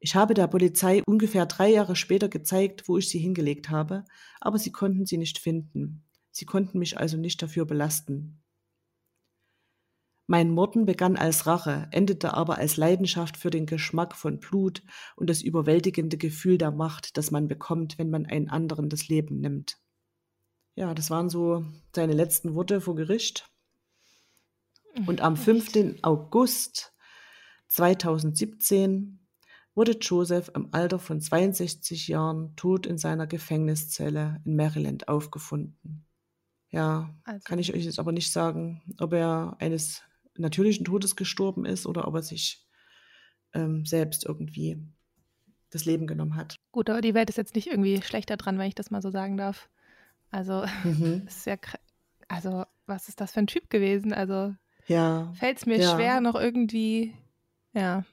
[0.00, 4.04] Ich habe der Polizei ungefähr drei Jahre später gezeigt, wo ich sie hingelegt habe,
[4.40, 6.04] aber sie konnten sie nicht finden.
[6.32, 8.42] Sie konnten mich also nicht dafür belasten.
[10.26, 14.82] Mein Morden begann als Rache, endete aber als Leidenschaft für den Geschmack von Blut
[15.14, 19.40] und das überwältigende Gefühl der Macht, das man bekommt, wenn man einen anderen das Leben
[19.40, 19.81] nimmt.
[20.74, 23.48] Ja, das waren so seine letzten Worte vor Gericht.
[25.06, 26.02] Und am 5.
[26.02, 26.92] August
[27.68, 29.20] 2017
[29.74, 36.04] wurde Joseph im Alter von 62 Jahren tot in seiner Gefängniszelle in Maryland aufgefunden.
[36.70, 37.44] Ja, also.
[37.44, 40.02] kann ich euch jetzt aber nicht sagen, ob er eines
[40.36, 42.66] natürlichen Todes gestorben ist oder ob er sich
[43.54, 44.78] ähm, selbst irgendwie
[45.70, 46.56] das Leben genommen hat.
[46.70, 49.10] Gut, aber die Welt ist jetzt nicht irgendwie schlechter dran, wenn ich das mal so
[49.10, 49.68] sagen darf.
[50.32, 51.22] Also, mhm.
[51.28, 51.56] ist ja,
[52.26, 54.12] also, was ist das für ein Typ gewesen?
[54.12, 54.54] Also,
[54.88, 55.94] ja, fällt es mir ja.
[55.94, 57.14] schwer, noch irgendwie,
[57.72, 58.04] ja,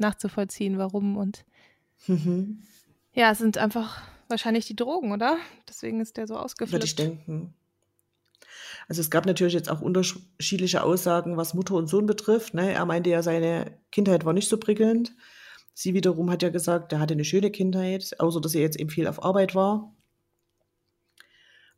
[0.00, 1.44] nachzuvollziehen, warum und
[2.08, 2.62] mhm.
[3.12, 5.38] ja, es sind einfach wahrscheinlich die Drogen, oder?
[5.68, 6.72] Deswegen ist der so ausgeflippt.
[6.72, 7.54] Würde ich denken.
[8.88, 12.54] Also es gab natürlich jetzt auch unterschiedliche Aussagen, was Mutter und Sohn betrifft.
[12.54, 12.72] Ne?
[12.72, 15.14] Er meinte ja, seine Kindheit war nicht so prickelnd.
[15.74, 18.90] Sie wiederum hat ja gesagt, er hatte eine schöne Kindheit, außer dass er jetzt eben
[18.90, 19.94] viel auf Arbeit war.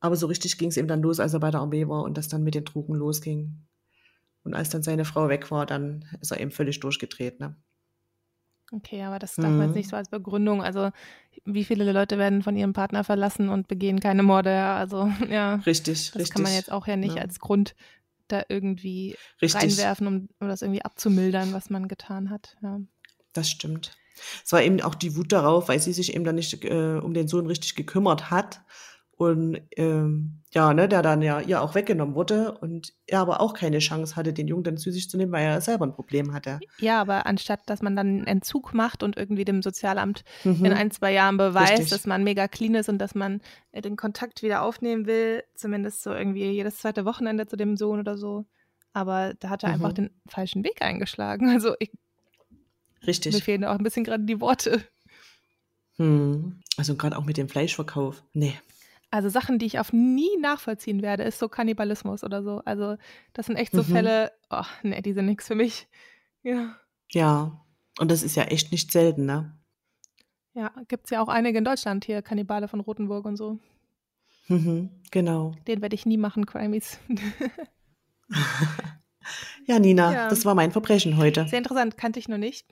[0.01, 2.17] Aber so richtig ging es ihm dann los, als er bei der Armee war und
[2.17, 3.67] das dann mit den Drogen losging.
[4.43, 7.41] Und als dann seine Frau weg war, dann ist er eben völlig durchgedreht.
[7.41, 7.57] Ne?
[8.73, 9.91] Okay, aber das darf man jetzt nicht mhm.
[9.91, 10.63] so als Begründung.
[10.63, 10.91] Also,
[11.45, 14.63] wie viele Leute werden von ihrem Partner verlassen und begehen keine Morde?
[14.63, 15.57] Also, ja.
[15.67, 16.35] Richtig, das richtig.
[16.35, 17.23] kann man jetzt auch ja nicht ja.
[17.23, 17.75] als Grund
[18.29, 19.63] da irgendwie richtig.
[19.63, 22.57] reinwerfen, um, um das irgendwie abzumildern, was man getan hat.
[22.63, 22.81] Ja.
[23.33, 23.97] Das stimmt.
[24.45, 27.13] Es war eben auch die Wut darauf, weil sie sich eben dann nicht äh, um
[27.13, 28.63] den Sohn richtig gekümmert hat
[29.21, 33.53] und ähm, ja, ne, der dann ja ihr auch weggenommen wurde und er aber auch
[33.53, 36.33] keine Chance hatte, den Jungen dann zu sich zu nehmen, weil er selber ein Problem
[36.33, 36.59] hatte.
[36.79, 40.65] Ja, aber anstatt, dass man dann einen Entzug macht und irgendwie dem Sozialamt mhm.
[40.65, 41.91] in ein, zwei Jahren beweist, Richtig.
[41.91, 46.03] dass man mega clean ist und dass man äh, den Kontakt wieder aufnehmen will, zumindest
[46.03, 48.47] so irgendwie jedes zweite Wochenende zu dem Sohn oder so.
[48.95, 49.75] Aber da hat er mhm.
[49.75, 51.51] einfach den falschen Weg eingeschlagen.
[51.53, 51.91] Also ich,
[53.07, 53.35] Richtig.
[53.35, 54.83] Mir fehlen auch ein bisschen gerade die Worte.
[55.97, 56.63] Hm.
[56.79, 58.23] Also gerade auch mit dem Fleischverkauf.
[58.33, 58.55] Nee.
[59.11, 62.63] Also Sachen, die ich auf nie nachvollziehen werde, ist so Kannibalismus oder so.
[62.65, 62.97] Also
[63.33, 63.87] das sind echt so mhm.
[63.87, 65.89] Fälle, oh, nee, die sind nichts für mich.
[66.43, 66.77] Ja.
[67.11, 67.61] Ja,
[67.99, 69.57] und das ist ja echt nicht selten, ne?
[70.55, 73.59] Ja, gibt es ja auch einige in Deutschland hier, Kannibale von Rothenburg und so.
[74.49, 75.55] Mhm, genau.
[75.67, 76.99] Den werde ich nie machen, Crimies.
[79.67, 80.29] ja, Nina, ja.
[80.29, 81.47] das war mein Verbrechen heute.
[81.49, 82.67] Sehr interessant, kannte ich noch nicht.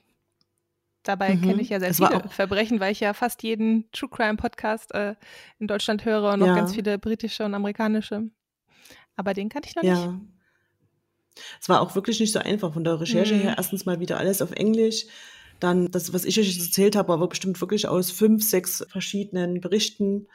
[1.09, 1.41] Dabei mhm.
[1.41, 4.93] kenne ich ja sehr es viele Verbrechen, weil ich ja fast jeden True Crime Podcast
[4.93, 5.15] äh,
[5.57, 6.51] in Deutschland höre und ja.
[6.51, 8.29] auch ganz viele britische und amerikanische.
[9.15, 9.95] Aber den kannte ich noch ja.
[9.95, 10.19] nicht.
[11.59, 13.39] Es war auch wirklich nicht so einfach von der Recherche mhm.
[13.39, 13.55] her.
[13.57, 15.07] Erstens mal wieder alles auf Englisch.
[15.59, 20.27] Dann das, was ich euch erzählt habe, war bestimmt wirklich aus fünf, sechs verschiedenen Berichten.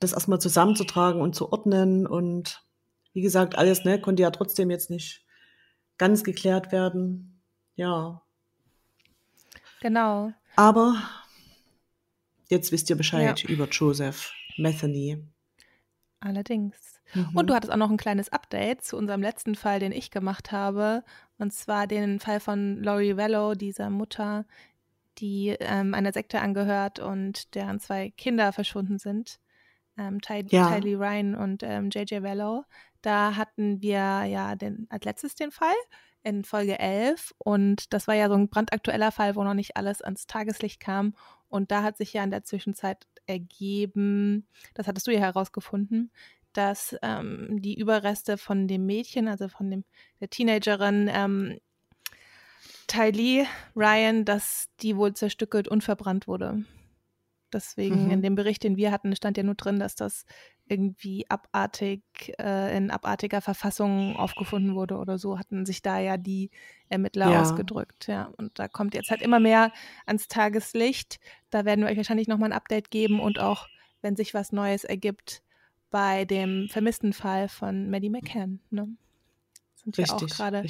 [0.00, 2.06] Das erstmal zusammenzutragen und zu ordnen.
[2.06, 2.62] Und
[3.14, 5.24] wie gesagt, alles ne, konnte ja trotzdem jetzt nicht
[5.96, 7.40] ganz geklärt werden.
[7.74, 8.20] Ja,
[9.84, 10.32] Genau.
[10.56, 10.96] Aber
[12.48, 13.50] jetzt wisst ihr Bescheid ja.
[13.50, 15.22] über Joseph Metheny.
[16.20, 17.02] Allerdings.
[17.12, 17.36] Mhm.
[17.36, 20.52] Und du hattest auch noch ein kleines Update zu unserem letzten Fall, den ich gemacht
[20.52, 21.04] habe.
[21.36, 24.46] Und zwar den Fall von Laurie Vello, dieser Mutter,
[25.18, 29.38] die ähm, einer Sekte angehört und deren zwei Kinder verschwunden sind.
[29.98, 30.74] Ähm, Ty ja.
[30.74, 32.64] Tylee Ryan und ähm, JJ Vello.
[33.02, 35.76] Da hatten wir ja den, als letztes den Fall
[36.24, 40.02] in Folge 11 und das war ja so ein brandaktueller Fall, wo noch nicht alles
[40.02, 41.14] ans Tageslicht kam
[41.48, 46.10] und da hat sich ja in der Zwischenzeit ergeben, das hattest du ja herausgefunden,
[46.52, 49.84] dass ähm, die Überreste von dem Mädchen, also von dem,
[50.20, 51.58] der Teenagerin ähm,
[52.86, 56.64] Tylee Ryan, dass die wohl zerstückelt und verbrannt wurde.
[57.54, 58.10] Deswegen mhm.
[58.10, 60.26] in dem Bericht, den wir hatten, stand ja nur drin, dass das
[60.66, 62.02] irgendwie abartig,
[62.38, 66.50] äh, in abartiger Verfassung aufgefunden wurde oder so, hatten sich da ja die
[66.88, 67.40] Ermittler ja.
[67.40, 68.08] ausgedrückt.
[68.08, 69.72] Ja, und da kommt jetzt halt immer mehr
[70.04, 71.20] ans Tageslicht.
[71.50, 73.68] Da werden wir euch wahrscheinlich nochmal ein Update geben und auch,
[74.02, 75.42] wenn sich was Neues ergibt,
[75.90, 78.58] bei dem vermissten Fall von Maddie McCann.
[78.70, 78.88] Ne?
[79.76, 80.64] Sind richtig, ja auch gerade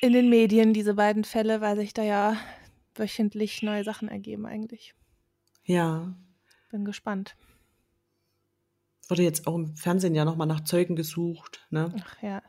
[0.00, 2.36] in den Medien, diese beiden Fälle, weil sich da ja
[2.94, 4.94] wöchentlich neue Sachen ergeben eigentlich.
[5.70, 6.12] Ja,
[6.72, 7.36] bin gespannt.
[9.06, 11.64] Wurde jetzt auch im Fernsehen ja nochmal nach Zeugen gesucht.
[11.70, 11.94] Ne?
[11.96, 12.42] Ach ja,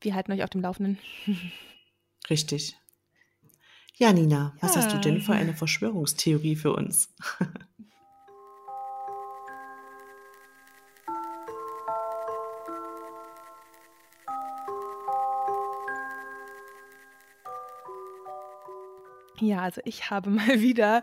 [0.00, 0.98] wir halten euch auf dem Laufenden.
[2.28, 2.76] Richtig.
[3.94, 7.14] Ja, Nina, was hast du denn für eine Verschwörungstheorie für uns?
[19.40, 21.02] Ja, also ich habe mal wieder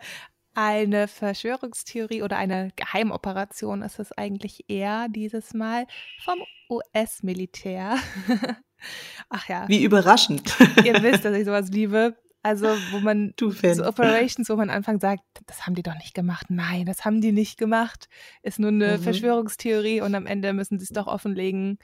[0.54, 5.88] eine Verschwörungstheorie oder eine Geheimoperation ist es eigentlich eher dieses Mal
[6.24, 7.98] vom US-Militär.
[9.30, 9.68] Ach ja.
[9.68, 10.56] Wie überraschend.
[10.84, 12.18] Ihr wisst, dass ich sowas liebe.
[12.44, 16.14] Also, wo man du so Operations, wo man Anfang sagt, das haben die doch nicht
[16.14, 16.48] gemacht.
[16.50, 18.10] Nein, das haben die nicht gemacht.
[18.42, 19.04] Ist nur eine mhm.
[19.04, 21.78] Verschwörungstheorie und am Ende müssen sie es doch offenlegen,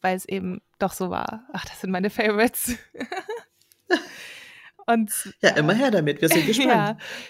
[0.00, 1.46] weil es eben doch so war.
[1.52, 2.76] Ach, das sind meine Favorites.
[4.86, 6.70] Und, ja, immer her damit, wir sind gespannt.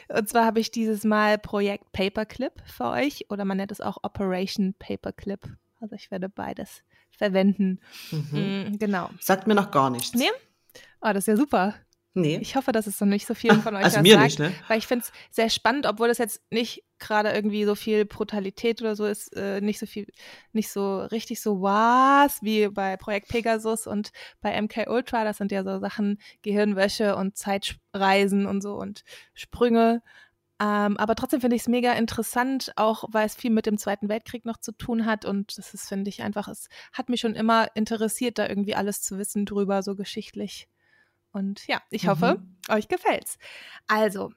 [0.09, 3.81] ja, und zwar habe ich dieses Mal Projekt Paperclip für euch oder man nennt es
[3.81, 5.41] auch Operation Paperclip.
[5.81, 7.81] Also ich werde beides verwenden.
[8.11, 8.73] Mhm.
[8.73, 9.11] Mm, genau.
[9.21, 10.15] Sagt mir noch gar nichts.
[10.15, 10.31] Nee?
[11.01, 11.75] Oh, das ist ja super.
[12.17, 12.39] Nee.
[12.41, 14.53] Ich hoffe, dass es noch nicht so vielen von euch also mir sagt, nicht, ne?
[14.69, 18.81] Weil ich finde es sehr spannend, obwohl das jetzt nicht gerade irgendwie so viel Brutalität
[18.81, 20.07] oder so ist, äh, nicht so viel,
[20.53, 25.25] nicht so richtig so was wie bei Projekt Pegasus und bei MK Ultra.
[25.25, 30.03] Das sind ja so Sachen, Gehirnwäsche und Zeitreisen und so und Sprünge.
[30.59, 34.09] Ähm, aber trotzdem finde ich es mega interessant, auch weil es viel mit dem Zweiten
[34.09, 35.27] Weltkrieg noch zu tun hat.
[35.27, 39.03] Und das ist, finde ich, einfach, es hat mich schon immer interessiert, da irgendwie alles
[39.03, 40.67] zu wissen drüber, so geschichtlich.
[41.37, 42.75] Und ja, ich hoffe, mhm.
[42.75, 43.37] euch gefällt's.
[43.87, 44.33] Also,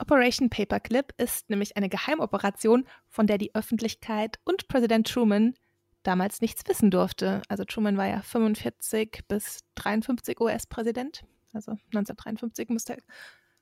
[0.00, 5.54] Operation Paperclip ist nämlich eine Geheimoperation, von der die Öffentlichkeit und Präsident Truman
[6.02, 7.42] damals nichts wissen durfte.
[7.48, 11.22] Also Truman war ja 45 bis 53 US-Präsident.
[11.52, 12.98] Also 1953 müsste er,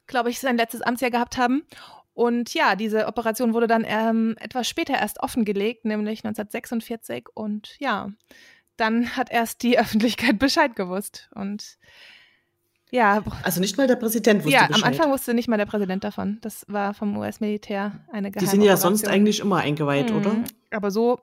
[0.06, 1.66] glaube ich, sein letztes Amtsjahr gehabt haben.
[2.14, 7.26] Und ja, diese Operation wurde dann ähm, etwas später erst offengelegt, nämlich 1946.
[7.34, 8.08] Und ja,
[8.78, 11.28] dann hat erst die Öffentlichkeit Bescheid gewusst.
[11.34, 11.76] Und
[12.90, 13.22] ja.
[13.42, 14.82] Also nicht mal der Präsident wusste Ja, Bescheid.
[14.82, 16.38] am Anfang wusste nicht mal der Präsident davon.
[16.40, 20.16] Das war vom US-Militär eine Geheime Die sind ja sonst eigentlich immer eingeweiht, mhm.
[20.16, 20.36] oder?
[20.70, 21.20] Aber so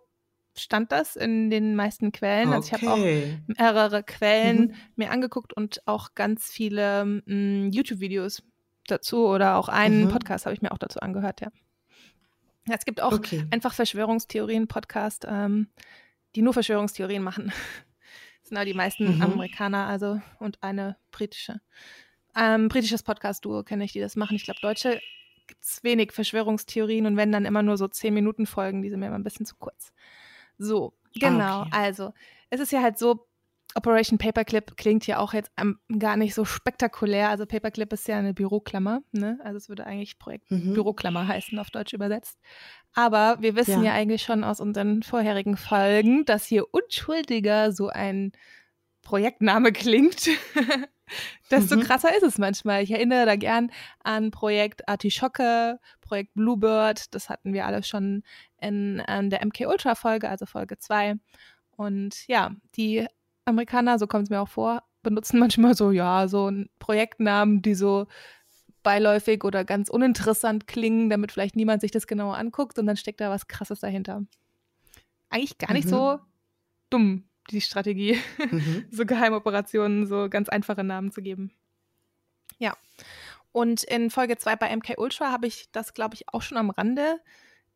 [0.57, 2.49] stand das in den meisten Quellen.
[2.49, 2.55] Okay.
[2.55, 4.73] Also ich habe auch mehrere Quellen mhm.
[4.95, 8.43] mir angeguckt und auch ganz viele mm, YouTube-Videos
[8.87, 10.09] dazu oder auch einen mhm.
[10.09, 11.49] Podcast habe ich mir auch dazu angehört, ja.
[12.67, 13.45] ja es gibt auch okay.
[13.51, 15.67] einfach Verschwörungstheorien-Podcast, ähm,
[16.35, 17.51] die nur Verschwörungstheorien machen.
[18.45, 19.21] Das sind auch die meisten mhm.
[19.23, 21.61] Amerikaner, also und eine britische.
[22.35, 24.35] Ähm, britisches Podcast-Duo kenne ich, die das machen.
[24.35, 25.01] Ich glaube, Deutsche
[25.47, 28.99] gibt es wenig Verschwörungstheorien und wenn dann immer nur so zehn Minuten Folgen, die sind
[28.99, 29.93] mir immer ein bisschen zu kurz.
[30.59, 31.61] So, genau.
[31.61, 31.69] Okay.
[31.71, 32.13] Also,
[32.51, 33.27] es ist ja halt so,
[33.73, 37.29] Operation Paperclip klingt ja auch jetzt um, gar nicht so spektakulär.
[37.29, 39.39] Also Paperclip ist ja eine Büroklammer, ne?
[39.43, 40.75] Also es würde eigentlich Projekt mhm.
[40.75, 42.39] Büroklammer heißen, auf Deutsch übersetzt.
[42.95, 43.91] Aber wir wissen ja.
[43.91, 48.31] ja eigentlich schon aus unseren vorherigen Folgen, dass hier unschuldiger so ein
[49.01, 50.29] Projektname klingt.
[51.51, 51.81] desto mhm.
[51.81, 52.83] krasser ist es manchmal.
[52.83, 53.71] Ich erinnere da gern
[54.03, 58.23] an Projekt Artischocke, Projekt Bluebird, das hatten wir alle schon
[58.59, 61.15] in, in der MK Ultra Folge, also Folge 2.
[61.75, 63.05] Und ja, die
[63.45, 68.07] Amerikaner, so kommt es mir auch vor, benutzen manchmal so, ja, so Projektnamen, die so
[68.85, 73.19] beiläufig oder ganz uninteressant klingen, damit vielleicht niemand sich das genauer anguckt und dann steckt
[73.19, 74.23] da was Krasses dahinter.
[75.29, 75.89] Eigentlich gar nicht mhm.
[75.89, 76.19] so
[76.91, 78.85] dumm, die Strategie, mhm.
[78.91, 81.51] so Geheimoperationen, so ganz einfache Namen zu geben.
[82.59, 82.77] Ja.
[83.51, 86.69] Und in Folge 2 bei MK Ultra habe ich das, glaube ich, auch schon am
[86.69, 87.19] Rande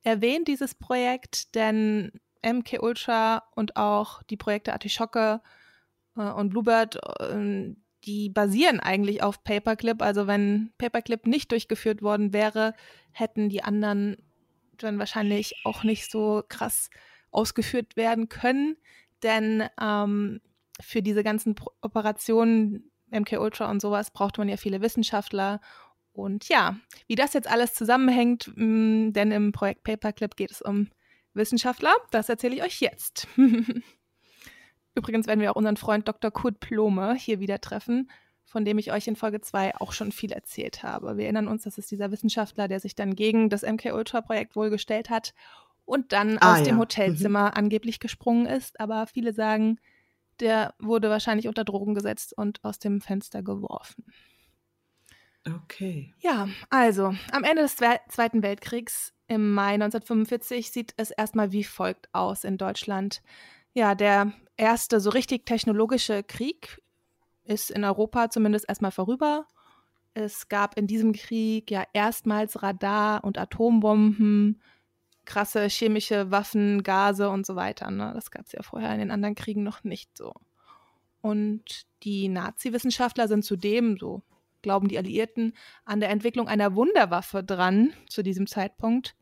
[0.04, 2.12] erwähnt, dieses Projekt, denn
[2.46, 5.42] MK Ultra und auch die Projekte Artischocke
[6.16, 7.74] äh, und Bluebird, äh,
[8.06, 10.02] die basieren eigentlich auf Paperclip.
[10.02, 12.74] Also wenn Paperclip nicht durchgeführt worden wäre,
[13.12, 14.18] hätten die anderen
[14.78, 16.90] dann wahrscheinlich auch nicht so krass
[17.32, 18.78] ausgeführt werden können.
[19.24, 20.42] Denn ähm,
[20.82, 25.60] für diese ganzen Operationen, MK Ultra und sowas, braucht man ja viele Wissenschaftler.
[26.14, 26.78] Und ja,
[27.08, 30.90] wie das jetzt alles zusammenhängt, mh, mm, denn im Projekt Paperclip geht es um
[31.34, 33.28] Wissenschaftler, das erzähle ich euch jetzt.
[35.00, 36.30] Übrigens werden wir auch unseren Freund Dr.
[36.30, 38.12] Kurt Plome hier wieder treffen,
[38.44, 41.16] von dem ich euch in Folge 2 auch schon viel erzählt habe.
[41.16, 45.10] Wir erinnern uns, das ist dieser Wissenschaftler, der sich dann gegen das MK-Ultra-Projekt wohl gestellt
[45.10, 45.34] hat
[45.86, 46.66] und dann ah, aus ja.
[46.66, 47.54] dem Hotelzimmer mhm.
[47.56, 48.78] angeblich gesprungen ist.
[48.82, 49.80] Aber viele sagen,
[50.42, 54.04] der wurde wahrscheinlich unter Drogen gesetzt und aus dem Fenster geworfen.
[55.48, 56.14] Okay.
[56.20, 62.14] Ja, also am Ende des Zweiten Weltkriegs im Mai 1945 sieht es erstmal wie folgt
[62.14, 63.22] aus in Deutschland.
[63.80, 66.82] Ja, der erste so richtig technologische Krieg
[67.46, 69.48] ist in Europa zumindest erstmal vorüber.
[70.14, 74.62] es gab in diesem Krieg ja erstmals Radar und Atombomben,
[75.24, 77.90] krasse chemische Waffen, Gase und so weiter.
[77.90, 78.12] Ne?
[78.14, 80.34] Das gab es ja vorher in den anderen Kriegen noch nicht so.
[81.22, 84.24] Und die Nazi-Wissenschaftler sind zudem, so
[84.62, 85.54] glauben die Alliierten,
[85.86, 89.16] an der Entwicklung einer Wunderwaffe dran zu diesem Zeitpunkt.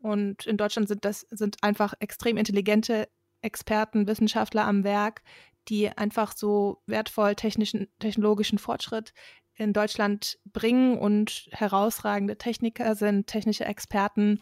[0.00, 3.06] Und in Deutschland sind das sind einfach extrem intelligente
[3.42, 5.22] Experten, Wissenschaftler am Werk,
[5.68, 9.12] die einfach so wertvoll technischen, technologischen Fortschritt
[9.54, 14.40] in Deutschland bringen und herausragende Techniker sind, technische Experten.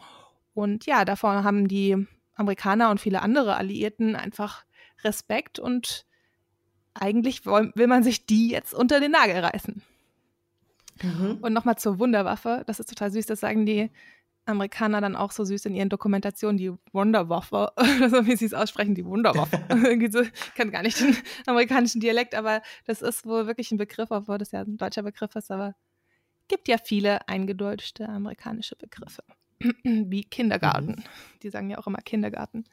[0.53, 4.63] Und ja, davor haben die Amerikaner und viele andere Alliierten einfach
[5.03, 6.05] Respekt und
[6.93, 9.81] eigentlich will man sich die jetzt unter den Nagel reißen.
[11.01, 11.39] Mhm.
[11.41, 12.63] Und nochmal zur Wunderwaffe.
[12.67, 13.25] Das ist total süß.
[13.25, 13.89] Das sagen die
[14.45, 17.71] Amerikaner dann auch so süß in ihren Dokumentationen, die Wunderwaffe,
[18.09, 19.59] so wie sie es aussprechen, die Wunderwaffe.
[20.31, 21.15] Ich kann gar nicht den
[21.45, 25.35] amerikanischen Dialekt, aber das ist wohl wirklich ein Begriff, obwohl das ja ein deutscher Begriff
[25.35, 25.75] ist, aber
[26.47, 29.23] gibt ja viele eingedeutschte amerikanische Begriffe.
[29.83, 30.91] wie Kindergarten.
[30.91, 31.03] Mhm.
[31.43, 32.65] Die sagen ja auch immer Kindergarten.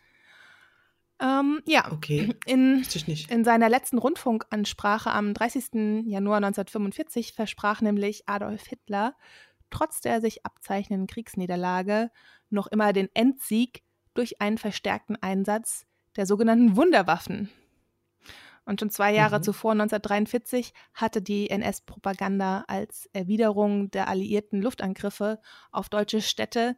[1.20, 2.34] Ähm, ja, okay.
[2.46, 2.84] In,
[3.28, 6.04] in seiner letzten Rundfunkansprache am 30.
[6.06, 9.16] Januar 1945 versprach nämlich Adolf Hitler,
[9.70, 12.10] trotz der sich abzeichnenden Kriegsniederlage
[12.50, 13.82] noch immer den Endsieg
[14.14, 17.50] durch einen verstärkten Einsatz der sogenannten Wunderwaffen.
[18.64, 19.42] Und schon zwei Jahre mhm.
[19.44, 25.40] zuvor, 1943, hatte die NS-Propaganda als Erwiderung der alliierten Luftangriffe
[25.70, 26.76] auf deutsche Städte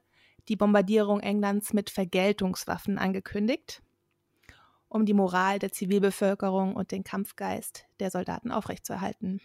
[0.49, 3.83] die Bombardierung Englands mit Vergeltungswaffen angekündigt
[4.91, 9.41] um die Moral der Zivilbevölkerung und den Kampfgeist der Soldaten aufrechtzuerhalten.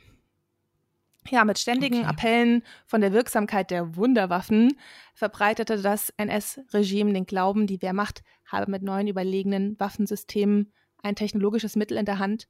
[1.29, 2.07] Ja, mit ständigen okay.
[2.07, 4.77] Appellen von der Wirksamkeit der Wunderwaffen
[5.13, 10.71] verbreitete das NS-Regime den Glauben, die Wehrmacht habe mit neuen überlegenen Waffensystemen
[11.01, 12.47] ein technologisches Mittel in der Hand,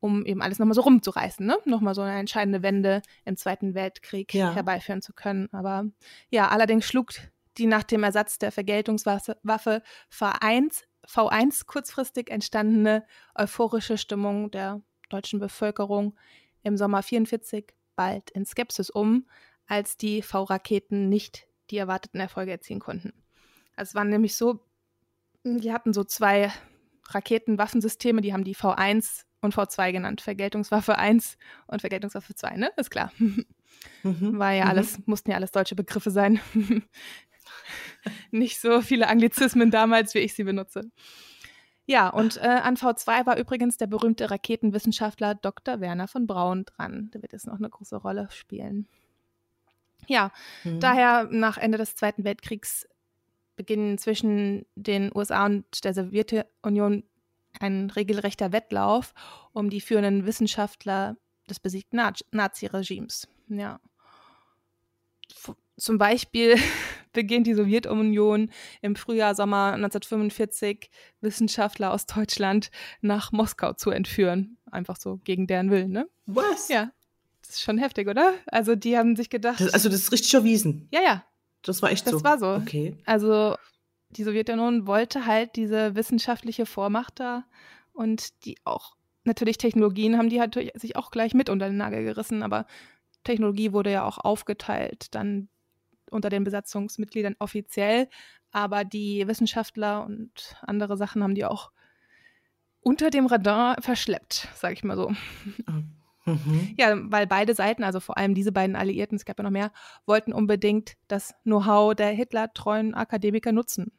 [0.00, 1.56] um eben alles nochmal so rumzureißen, ne?
[1.64, 4.52] Nochmal so eine entscheidende Wende im Zweiten Weltkrieg ja.
[4.52, 5.48] herbeiführen zu können.
[5.52, 5.84] Aber
[6.30, 7.12] ja, allerdings schlug
[7.58, 13.04] die nach dem Ersatz der Vergeltungswaffe Vereins V1 kurzfristig entstandene
[13.34, 16.16] euphorische Stimmung der deutschen Bevölkerung
[16.62, 19.26] im Sommer 44 bald in Skepsis um,
[19.66, 23.12] als die V-Raketen nicht die erwarteten Erfolge erzielen konnten.
[23.76, 24.60] Also es waren nämlich so,
[25.44, 26.52] die hatten so zwei
[27.08, 30.20] Raketenwaffensysteme, die haben die V1 und V2 genannt.
[30.20, 31.36] Vergeltungswaffe 1
[31.66, 32.70] und Vergeltungswaffe 2, ne?
[32.76, 33.12] Ist klar.
[33.18, 33.46] Mhm.
[34.02, 34.70] War ja mhm.
[34.70, 36.40] alles, mussten ja alles deutsche Begriffe sein.
[38.30, 40.90] nicht so viele Anglizismen damals, wie ich sie benutze.
[41.86, 45.80] Ja, und äh, an V2 war übrigens der berühmte Raketenwissenschaftler Dr.
[45.80, 47.10] Werner von Braun dran.
[47.12, 48.86] Der wird jetzt noch eine große Rolle spielen.
[50.06, 50.32] Ja,
[50.64, 50.80] mhm.
[50.80, 52.88] daher nach Ende des Zweiten Weltkriegs
[53.56, 57.04] beginnen zwischen den USA und der Sowjetunion
[57.60, 59.12] ein regelrechter Wettlauf
[59.52, 61.16] um die führenden Wissenschaftler
[61.48, 63.28] des besiegten Nazi-Regimes.
[63.48, 63.80] Ja.
[65.76, 66.56] Zum Beispiel
[67.12, 68.50] beginnt die Sowjetunion
[68.80, 70.90] im Frühjahr, Sommer 1945
[71.20, 74.58] Wissenschaftler aus Deutschland nach Moskau zu entführen.
[74.70, 76.08] Einfach so gegen deren Willen, ne?
[76.26, 76.68] Was?
[76.68, 76.90] Ja.
[77.42, 78.34] Das ist schon heftig, oder?
[78.46, 79.60] Also die haben sich gedacht.
[79.60, 80.88] Das, also das ist richtig erwiesen.
[80.92, 81.24] Ja, ja.
[81.62, 82.20] Das war echt das so.
[82.20, 82.62] Das war so.
[82.62, 82.96] Okay.
[83.04, 83.56] Also
[84.10, 87.44] die Sowjetunion wollte halt diese wissenschaftliche Vormacht da
[87.92, 92.04] und die auch natürlich Technologien haben die halt sich auch gleich mit unter den Nagel
[92.04, 92.66] gerissen, aber
[93.24, 95.14] Technologie wurde ja auch aufgeteilt.
[95.14, 95.48] Dann
[96.12, 98.08] unter den Besatzungsmitgliedern offiziell,
[98.50, 101.70] aber die Wissenschaftler und andere Sachen haben die auch
[102.80, 105.12] unter dem Radar verschleppt, sage ich mal so.
[106.24, 106.74] Mhm.
[106.76, 109.72] Ja, weil beide Seiten, also vor allem diese beiden Alliierten, es gab ja noch mehr,
[110.06, 113.90] wollten unbedingt das Know-how der Hitler-treuen Akademiker nutzen,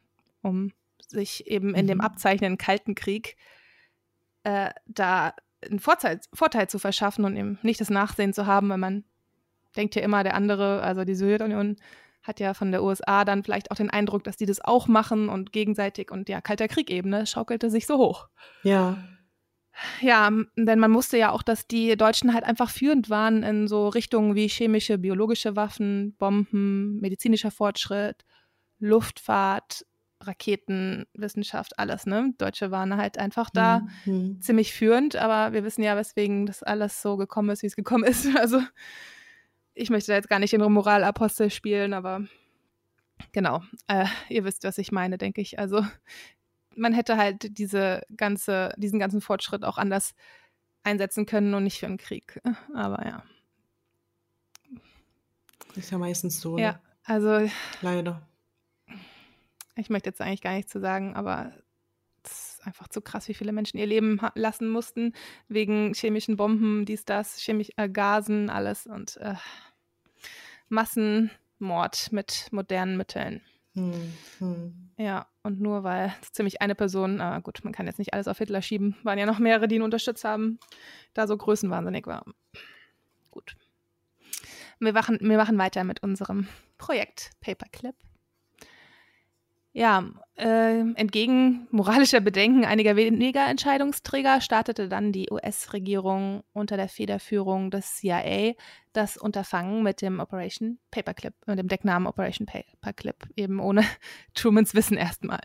[0.42, 0.72] um
[1.06, 2.04] sich eben in dem mhm.
[2.04, 3.36] abzeichnenden Kalten Krieg
[4.44, 5.34] äh, da
[5.64, 9.04] einen Vorteil, Vorteil zu verschaffen und eben nicht das Nachsehen zu haben, weil man
[9.76, 11.76] denkt ja immer, der andere, also die Sowjetunion,
[12.24, 15.28] hat ja von der USA dann vielleicht auch den Eindruck, dass die das auch machen
[15.28, 18.28] und gegenseitig und ja, Kalter Krieg eben, ne, schaukelte sich so hoch.
[18.62, 18.96] Ja.
[20.00, 23.88] Ja, denn man musste ja auch, dass die Deutschen halt einfach führend waren in so
[23.88, 28.24] Richtungen wie chemische, biologische Waffen, Bomben, medizinischer Fortschritt,
[28.78, 29.84] Luftfahrt,
[30.20, 32.32] Raketenwissenschaft, alles, ne?
[32.38, 34.40] Deutsche waren halt einfach da mhm.
[34.40, 38.04] ziemlich führend, aber wir wissen ja, weswegen das alles so gekommen ist, wie es gekommen
[38.04, 38.26] ist.
[38.38, 38.60] Also
[39.74, 42.24] ich möchte da jetzt gar nicht den Moralapostel spielen, aber
[43.32, 45.58] genau, äh, ihr wisst, was ich meine, denke ich.
[45.58, 45.84] Also
[46.76, 50.14] man hätte halt diese ganze, diesen ganzen Fortschritt auch anders
[50.82, 52.40] einsetzen können und nicht für einen Krieg.
[52.74, 53.22] Aber ja.
[55.74, 56.58] Ist ja meistens so.
[56.58, 56.80] Ja, ne?
[57.04, 57.50] also.
[57.82, 58.28] Leider.
[59.76, 61.52] Ich möchte jetzt eigentlich gar nichts zu sagen, aber
[62.64, 65.12] ist einfach zu krass, wie viele Menschen ihr Leben lassen mussten
[65.48, 69.16] wegen chemischen Bomben, dies, das, chemisch, äh, Gasen, alles und.
[69.18, 69.34] Äh,
[70.68, 73.42] Massenmord mit modernen Mitteln.
[73.74, 74.90] Hm, hm.
[74.96, 78.38] Ja, und nur weil ziemlich eine Person, äh, gut, man kann jetzt nicht alles auf
[78.38, 80.58] Hitler schieben, waren ja noch mehrere, die ihn unterstützt haben,
[81.12, 82.24] da so größenwahnsinnig war.
[83.30, 83.56] Gut.
[84.78, 86.48] Wir machen, wir machen weiter mit unserem
[86.78, 87.96] Projekt Paperclip.
[89.76, 90.04] Ja,
[90.36, 97.96] äh, entgegen moralischer Bedenken einiger weniger Entscheidungsträger startete dann die US-Regierung unter der Federführung des
[97.96, 98.52] CIA
[98.92, 103.82] das Unterfangen mit dem Operation Paperclip, mit dem Decknamen Operation Paperclip, eben ohne
[104.34, 105.40] Trumans Wissen erstmal.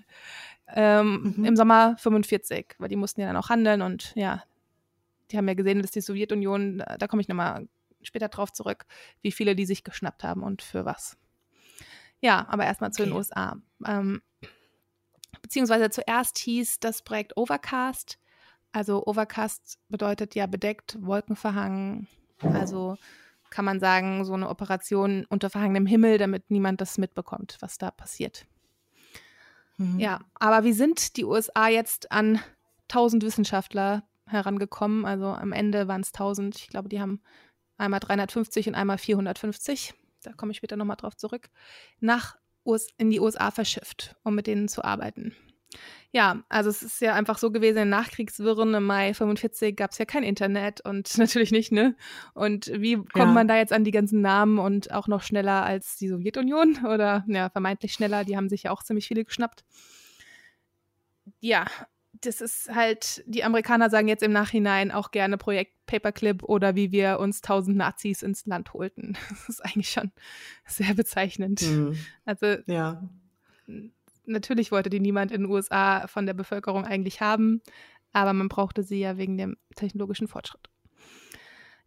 [0.76, 1.46] Ähm, mhm.
[1.46, 4.44] Im Sommer 45, weil die mussten ja dann auch handeln und ja,
[5.32, 7.68] die haben ja gesehen, dass die Sowjetunion, da komme ich nochmal
[8.04, 8.86] später drauf zurück,
[9.24, 11.18] wie viele die sich geschnappt haben und für was.
[12.22, 13.10] Ja, aber erstmal zu okay.
[13.10, 13.58] den USA.
[13.86, 14.22] Ähm,
[15.42, 18.20] beziehungsweise zuerst hieß das Projekt Overcast.
[18.72, 22.08] Also Overcast bedeutet ja bedeckt, wolkenverhangen.
[22.42, 22.98] Also
[23.50, 27.92] kann man sagen, so eine Operation unter verhangenem Himmel, damit niemand das mitbekommt, was da
[27.92, 28.46] passiert.
[29.78, 30.00] Mhm.
[30.00, 32.40] Ja, aber wie sind die USA jetzt an
[32.90, 35.06] 1000 Wissenschaftler herangekommen?
[35.06, 36.58] Also am Ende waren es 1000.
[36.58, 37.22] Ich glaube, die haben
[37.78, 41.50] einmal 350 und einmal 450 da komme ich später nochmal drauf zurück,
[42.00, 45.36] nach US in die USA verschifft, um mit denen zu arbeiten.
[46.12, 50.00] Ja, also es ist ja einfach so gewesen, in Nachkriegswirren im Mai 45 gab es
[50.00, 51.96] ja kein Internet und natürlich nicht, ne?
[52.34, 53.26] Und wie kommt ja.
[53.26, 57.24] man da jetzt an die ganzen Namen und auch noch schneller als die Sowjetunion oder
[57.28, 59.64] ja, vermeintlich schneller, die haben sich ja auch ziemlich viele geschnappt.
[61.40, 61.66] Ja,
[62.22, 66.92] das ist halt, die Amerikaner sagen jetzt im Nachhinein auch gerne Projekt Paperclip oder wie
[66.92, 69.18] wir uns tausend Nazis ins Land holten.
[69.30, 70.12] Das ist eigentlich schon
[70.66, 71.62] sehr bezeichnend.
[71.62, 71.98] Mhm.
[72.26, 73.10] Also, ja.
[74.26, 77.62] natürlich wollte die niemand in den USA von der Bevölkerung eigentlich haben,
[78.12, 80.70] aber man brauchte sie ja wegen dem technologischen Fortschritt.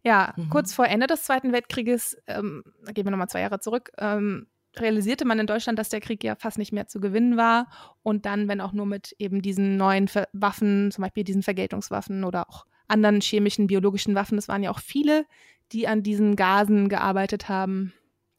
[0.03, 0.49] Ja, mhm.
[0.49, 4.47] kurz vor Ende des Zweiten Weltkrieges, ähm, da gehen wir nochmal zwei Jahre zurück, ähm,
[4.79, 7.67] realisierte man in Deutschland, dass der Krieg ja fast nicht mehr zu gewinnen war.
[8.01, 12.23] Und dann, wenn auch nur mit eben diesen neuen Ver Waffen, zum Beispiel diesen Vergeltungswaffen
[12.23, 15.25] oder auch anderen chemischen, biologischen Waffen, das waren ja auch viele,
[15.71, 17.93] die an diesen Gasen gearbeitet haben,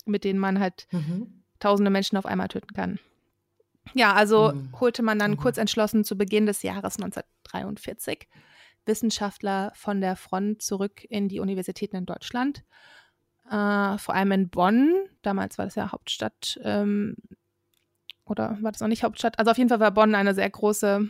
[0.07, 1.43] mit denen man halt mhm.
[1.61, 2.99] tausende Menschen auf einmal töten kann.
[3.93, 4.81] Ja, also mhm.
[4.81, 5.37] holte man dann mhm.
[5.37, 8.29] kurz entschlossen zu Beginn des Jahres 1943
[8.87, 12.65] Wissenschaftler von der Front zurück in die Universitäten in Deutschland
[13.51, 14.95] äh, vor allem in Bonn.
[15.23, 16.59] Damals war das ja Hauptstadt.
[16.63, 17.17] Ähm,
[18.25, 19.39] oder war das noch nicht Hauptstadt?
[19.39, 21.09] Also auf jeden Fall war Bonn eine sehr große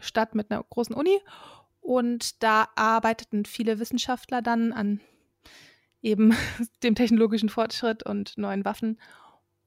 [0.00, 1.18] Stadt mit einer großen Uni.
[1.80, 5.00] Und da arbeiteten viele Wissenschaftler dann an
[6.02, 6.34] eben
[6.82, 8.98] dem technologischen Fortschritt und neuen Waffen.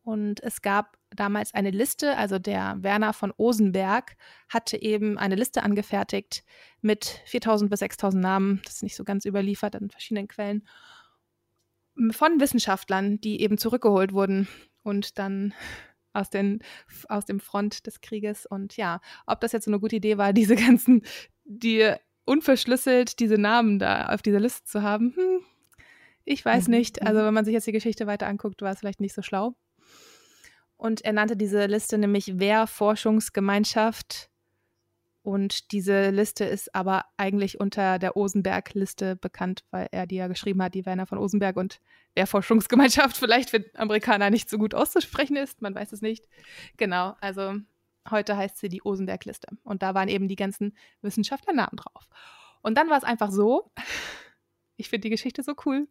[0.04, 4.16] Und es gab damals eine Liste, also der Werner von Osenberg
[4.48, 6.44] hatte eben eine Liste angefertigt
[6.82, 10.66] mit 4000 bis 6000 Namen, das ist nicht so ganz überliefert in verschiedenen Quellen
[12.12, 14.48] von Wissenschaftlern, die eben zurückgeholt wurden
[14.84, 15.54] und dann
[16.14, 16.60] aus, den,
[17.10, 18.46] aus dem Front des Krieges.
[18.46, 21.04] Und ja, ob das jetzt so eine gute Idee war, diese ganzen,
[21.44, 21.94] die
[22.26, 25.42] unverschlüsselt diese Namen da auf dieser Liste zu haben, hm,
[26.26, 26.74] ich weiß mhm.
[26.74, 27.02] nicht.
[27.04, 29.56] Also wenn man sich jetzt die Geschichte weiter anguckt, war es vielleicht nicht so schlau.
[30.76, 34.30] Und er nannte diese Liste nämlich Wehrforschungsgemeinschaft
[35.28, 40.64] und diese Liste ist aber eigentlich unter der Osenberg-Liste bekannt, weil er die ja geschrieben
[40.64, 41.82] hat, die Werner von Osenberg und
[42.16, 46.30] wer Forschungsgemeinschaft vielleicht für Amerikaner nicht so gut auszusprechen ist, man weiß es nicht.
[46.78, 47.56] Genau, also
[48.10, 49.50] heute heißt sie die Osenberg-Liste.
[49.66, 52.08] Und da waren eben die ganzen Wissenschaftlernamen drauf.
[52.62, 53.70] Und dann war es einfach so,
[54.78, 55.90] ich finde die Geschichte so cool.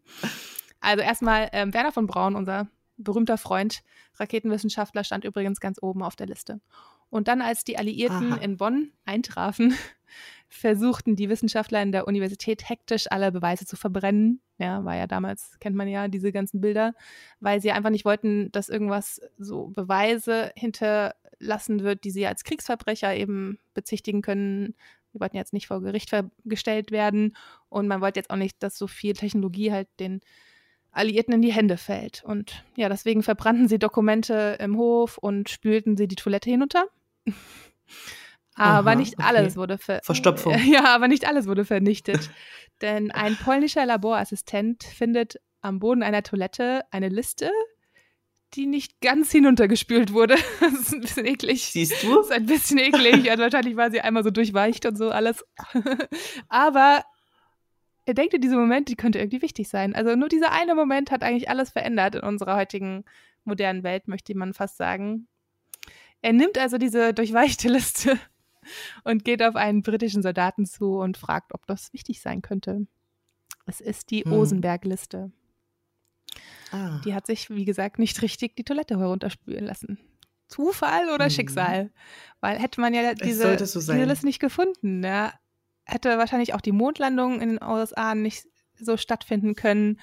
[0.80, 3.82] Also erstmal ähm, Werner von Braun, unser berühmter Freund,
[4.14, 6.62] Raketenwissenschaftler, stand übrigens ganz oben auf der Liste.
[7.11, 8.42] Und dann, als die Alliierten Aha.
[8.42, 9.74] in Bonn eintrafen,
[10.48, 14.40] versuchten die Wissenschaftler in der Universität hektisch alle Beweise zu verbrennen.
[14.59, 16.94] Ja, war ja damals, kennt man ja diese ganzen Bilder,
[17.40, 23.14] weil sie einfach nicht wollten, dass irgendwas so Beweise hinterlassen wird, die sie als Kriegsverbrecher
[23.14, 24.74] eben bezichtigen können.
[25.12, 26.11] Die wollten jetzt nicht vor Gericht
[26.44, 27.36] gestellt werden
[27.68, 30.20] und man wollte jetzt auch nicht, dass so viel Technologie halt den
[30.96, 32.24] Alliierten in die Hände fällt.
[32.24, 36.86] Und ja, deswegen verbrannten sie Dokumente im Hof und spülten sie die Toilette hinunter.
[38.54, 39.56] aber Aha, nicht alles okay.
[39.56, 40.54] wurde ver Verstopfung.
[40.66, 42.30] Ja, aber nicht alles wurde vernichtet.
[42.82, 47.50] Denn ein polnischer Laborassistent findet am Boden einer Toilette eine Liste,
[48.54, 50.36] die nicht ganz hinuntergespült wurde.
[50.60, 51.66] Das ist ein bisschen eklig.
[51.66, 52.16] Siehst du?
[52.16, 53.30] Das ist ein bisschen eklig.
[53.30, 55.44] Also wahrscheinlich war sie einmal so durchweicht und so alles.
[56.48, 57.02] Aber
[58.06, 59.94] er denkt in diesem Moment, die könnte irgendwie wichtig sein.
[59.94, 63.04] Also nur dieser eine Moment hat eigentlich alles verändert in unserer heutigen
[63.44, 65.26] modernen Welt, möchte man fast sagen.
[66.26, 68.18] Er nimmt also diese durchweichte Liste
[69.04, 72.88] und geht auf einen britischen Soldaten zu und fragt, ob das wichtig sein könnte.
[73.64, 74.32] Es ist die hm.
[74.32, 75.30] Osenberg-Liste.
[76.72, 77.00] Ah.
[77.04, 80.00] Die hat sich, wie gesagt, nicht richtig die Toilette herunterspülen lassen.
[80.48, 81.30] Zufall oder mhm.
[81.30, 81.92] Schicksal?
[82.40, 85.04] Weil hätte man ja diese, so diese Liste nicht gefunden.
[85.04, 85.32] Ja,
[85.84, 90.00] hätte wahrscheinlich auch die Mondlandung in den USA nicht so stattfinden können.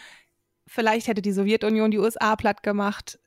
[0.68, 3.20] Vielleicht hätte die Sowjetunion die USA platt gemacht.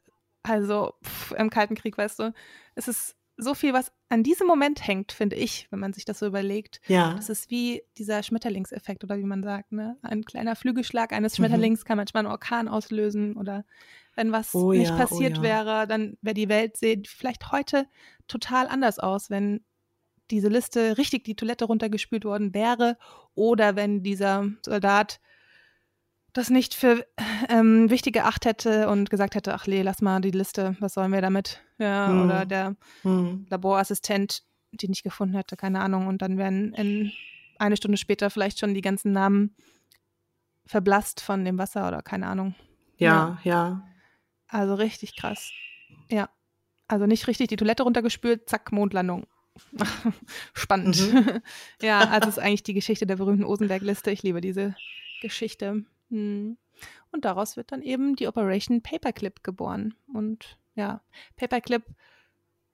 [0.49, 2.33] Also pff, im Kalten Krieg, weißt du.
[2.75, 6.19] Es ist so viel, was an diesem Moment hängt, finde ich, wenn man sich das
[6.19, 6.81] so überlegt.
[6.87, 7.15] Ja.
[7.15, 9.99] Das ist wie dieser Schmetterlingseffekt oder wie man sagt, ne?
[10.03, 11.37] Ein kleiner Flügelschlag eines mhm.
[11.37, 11.85] Schmetterlings mhm.
[11.85, 13.65] kann manchmal einen Orkan auslösen oder
[14.15, 15.67] wenn was oh, nicht ja, oh passiert oh, ja.
[15.67, 17.87] wäre, dann wäre die Welt sieht vielleicht heute
[18.27, 19.61] total anders aus, wenn
[20.31, 22.97] diese Liste richtig die Toilette runtergespült worden wäre
[23.35, 25.21] oder wenn dieser Soldat
[26.37, 27.07] das nicht für
[27.49, 31.13] ähm, wichtig geachtet hätte und gesagt hätte, ach nee, lass mal die Liste, was sollen
[31.13, 31.63] wir damit?
[31.79, 32.25] Ja, hm.
[32.25, 33.47] oder der hm.
[33.49, 36.07] Laborassistent, die nicht gefunden hätte, keine Ahnung.
[36.07, 37.13] Und dann wären in
[37.59, 39.55] eine Stunde später vielleicht schon die ganzen Namen
[40.67, 42.55] verblasst von dem Wasser oder keine Ahnung.
[42.99, 43.53] Ja, ja.
[43.53, 43.89] ja.
[44.49, 45.51] Also richtig krass.
[46.11, 46.29] Ja.
[46.89, 49.27] Also nicht richtig die Toilette runtergespült, zack, Mondlandung.
[50.53, 51.13] Spannend.
[51.13, 51.41] Mhm.
[51.83, 54.11] ja, also ist eigentlich die Geschichte der berühmten Osenberg-Liste.
[54.11, 54.77] Ich liebe diese
[55.23, 55.85] Geschichte.
[56.11, 56.57] Hm.
[57.11, 59.95] Und daraus wird dann eben die Operation Paperclip geboren.
[60.13, 61.01] Und ja,
[61.37, 61.85] Paperclip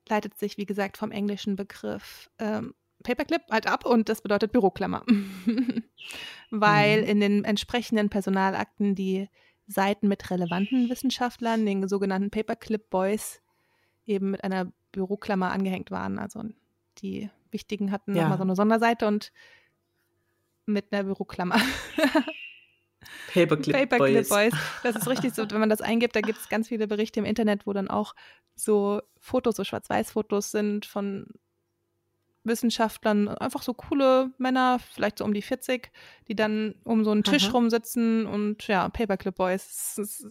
[0.09, 5.05] leitet sich, wie gesagt, vom englischen Begriff ähm, Paperclip halt ab und das bedeutet Büroklammer.
[6.51, 7.09] Weil mhm.
[7.09, 9.28] in den entsprechenden Personalakten die
[9.66, 13.43] Seiten mit relevanten Wissenschaftlern, den sogenannten Paperclip Boys,
[14.07, 16.18] eben mit einer Büroklammer angehängt waren.
[16.18, 16.43] Also
[16.99, 18.22] die wichtigen hatten ja.
[18.22, 19.33] nochmal so eine Sonderseite und
[20.66, 21.61] mit einer Büroklammer.
[23.32, 24.52] Paperclip, Paperclip Boys.
[24.52, 24.54] Boys.
[24.82, 27.26] Das ist richtig so, wenn man das eingibt, da gibt es ganz viele Berichte im
[27.26, 28.14] Internet, wo dann auch
[28.54, 31.26] so Fotos, so Schwarz-Weiß-Fotos sind von
[32.44, 35.90] Wissenschaftlern, einfach so coole Männer, vielleicht so um die 40,
[36.28, 37.52] die dann um so einen Tisch Aha.
[37.52, 39.94] rumsitzen und ja, Paperclip Boys.
[39.96, 40.26] Das ist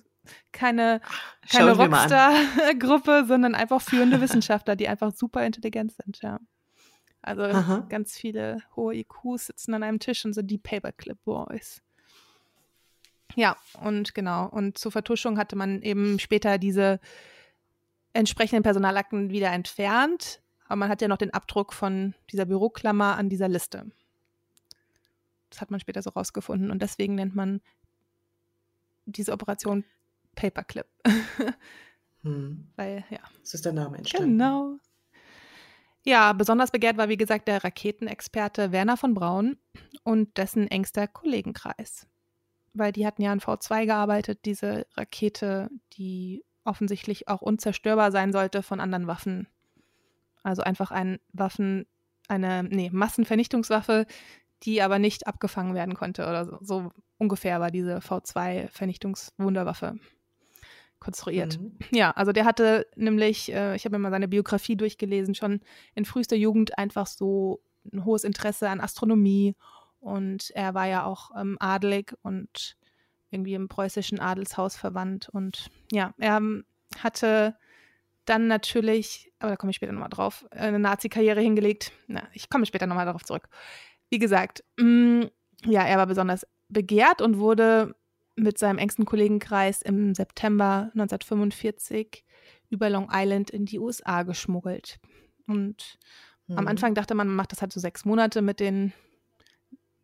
[0.52, 1.02] keine,
[1.50, 6.40] keine Rockstar-Gruppe, sondern einfach führende Wissenschaftler, die einfach super intelligent sind, ja.
[7.22, 7.86] Also Aha.
[7.88, 11.82] ganz viele hohe IQs sitzen an einem Tisch und sind die Paperclip Boys.
[13.36, 14.48] Ja, und genau.
[14.48, 17.00] Und zur Vertuschung hatte man eben später diese
[18.14, 20.42] entsprechenden Personalakten wieder entfernt.
[20.68, 23.92] Aber man hat ja noch den Abdruck von dieser Büroklammer an dieser Liste.
[25.50, 26.72] Das hat man später so rausgefunden.
[26.72, 27.62] Und deswegen nennt man
[29.06, 29.84] diese Operation
[30.36, 30.86] Paperclip.
[32.24, 32.68] hm.
[32.76, 33.20] Weil, ja.
[33.42, 34.38] Das ist der Name entstanden.
[34.38, 34.78] Genau.
[36.04, 39.58] Ja, besonders begehrt war, wie gesagt, der Raketenexperte Werner von Braun
[40.04, 42.08] und dessen engster Kollegenkreis
[42.74, 48.64] weil die hatten ja an V2 gearbeitet, diese Rakete, die offensichtlich auch unzerstörbar sein sollte
[48.64, 49.48] von anderen Waffen.
[50.44, 51.86] Also einfach ein Waffen,
[52.28, 54.06] eine, nee, Massenvernichtungswaffe,
[54.64, 59.96] die aber nicht abgefangen werden konnte oder so, so ungefähr war diese V2-Vernichtungswunderwaffe
[61.00, 61.60] konstruiert.
[61.60, 61.78] Mhm.
[61.92, 65.62] Ja, also der hatte nämlich, äh, ich habe mir mal seine Biografie durchgelesen, schon
[65.96, 67.62] in frühester Jugend einfach so
[67.92, 69.56] ein hohes Interesse an Astronomie
[70.02, 72.76] und er war ja auch ähm, adelig und
[73.30, 75.30] irgendwie im preußischen Adelshaus verwandt.
[75.30, 76.66] Und ja, er ähm,
[77.00, 77.56] hatte
[78.26, 81.94] dann natürlich, aber da komme ich später nochmal drauf, eine Nazi-Karriere hingelegt.
[82.08, 83.48] Na, ich komme später nochmal darauf zurück.
[84.10, 85.30] Wie gesagt, mh, mm,
[85.66, 87.96] ja, er war besonders begehrt und wurde
[88.36, 92.26] mit seinem engsten Kollegenkreis im September 1945
[92.70, 95.00] über Long Island in die USA geschmuggelt.
[95.48, 96.00] Und
[96.48, 96.58] mhm.
[96.58, 98.94] am Anfang dachte man, man macht das halt so sechs Monate mit den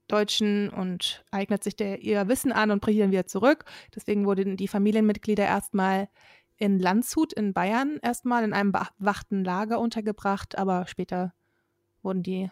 [0.07, 3.65] Deutschen und eignet sich der ihr Wissen an und bringt ihn wieder zurück.
[3.95, 6.09] Deswegen wurden die Familienmitglieder erstmal
[6.57, 11.33] in Landshut in Bayern erstmal in einem bewachten Lager untergebracht, aber später
[12.01, 12.49] wurden die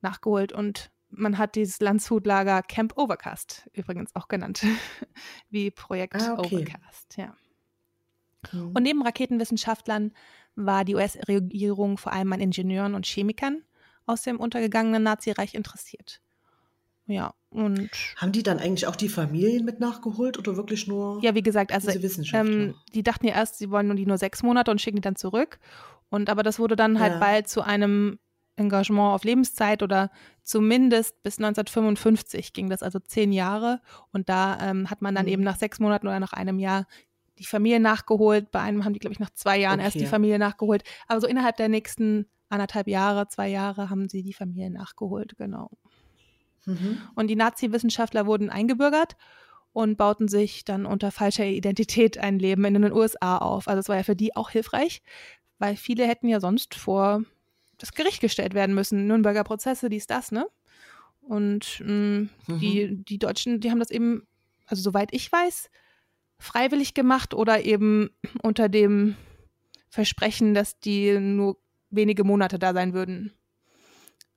[0.00, 4.64] nachgeholt und man hat dieses Landshut-Lager Camp Overcast übrigens auch genannt,
[5.50, 6.56] wie Projekt ah, okay.
[6.56, 7.34] Overcast, ja.
[8.52, 8.72] Mhm.
[8.74, 10.12] Und neben Raketenwissenschaftlern
[10.56, 13.62] war die US-Regierung vor allem an Ingenieuren und Chemikern
[14.06, 16.20] aus dem untergegangenen Nazireich interessiert.
[17.06, 17.90] Ja, und.
[18.16, 21.72] Haben die dann eigentlich auch die Familien mit nachgeholt oder wirklich nur ja, wie gesagt,
[21.72, 21.90] also?
[22.32, 25.02] Ähm, die dachten ja erst, sie wollen nur die nur sechs Monate und schicken die
[25.02, 25.58] dann zurück.
[26.08, 27.18] Und aber das wurde dann halt ja.
[27.18, 28.18] bald zu einem
[28.56, 30.10] Engagement auf Lebenszeit oder
[30.42, 33.80] zumindest bis 1955 ging das, also zehn Jahre.
[34.12, 35.32] Und da ähm, hat man dann mhm.
[35.32, 36.86] eben nach sechs Monaten oder nach einem Jahr
[37.38, 38.50] die Familie nachgeholt.
[38.50, 39.86] Bei einem haben die, glaube ich, nach zwei Jahren okay.
[39.86, 40.84] erst die Familie nachgeholt.
[41.08, 45.70] Aber so innerhalb der nächsten anderthalb Jahre, zwei Jahre haben sie die Familie nachgeholt, genau.
[46.66, 46.98] Mhm.
[47.14, 49.16] Und die Nazi-Wissenschaftler wurden eingebürgert
[49.72, 53.68] und bauten sich dann unter falscher Identität ein Leben in den USA auf.
[53.68, 55.02] Also es war ja für die auch hilfreich,
[55.58, 57.22] weil viele hätten ja sonst vor
[57.78, 59.06] das Gericht gestellt werden müssen.
[59.06, 60.46] Nürnberger Prozesse, dies, das, ne?
[61.20, 62.58] Und mh, mm, mhm.
[62.60, 64.26] die, die Deutschen, die haben das eben,
[64.66, 65.70] also soweit ich weiß,
[66.38, 68.10] freiwillig gemacht oder eben
[68.42, 69.16] unter dem
[69.88, 71.56] Versprechen, dass die nur
[71.90, 73.32] wenige Monate da sein würden.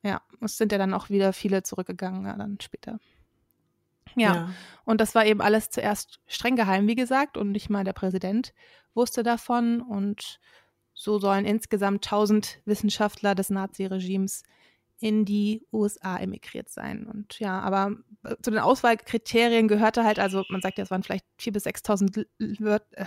[0.02, 2.98] Ja, es sind ja dann auch wieder viele zurückgegangen, ja, dann später.
[4.16, 4.34] Ja.
[4.34, 4.50] ja.
[4.84, 8.54] und das war eben alles zuerst streng geheim, wie gesagt, und nicht mal der Präsident
[8.94, 9.80] wusste davon.
[9.80, 10.40] Und
[10.94, 14.42] so sollen insgesamt 1000 Wissenschaftler des Naziregimes
[15.00, 17.06] in die USA emigriert sein.
[17.06, 17.92] Und ja, aber
[18.24, 21.66] äh, zu den Auswahlkriterien gehörte halt, also man sagt ja, es waren vielleicht 4.000 bis
[21.66, 22.26] 6.000
[22.96, 23.04] äh,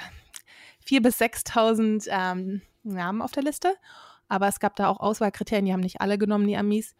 [0.86, 3.76] 4 bis 6.000 ähm, Namen auf der Liste.
[4.32, 6.96] Aber es gab da auch Auswahlkriterien, die haben nicht alle genommen, die Amis.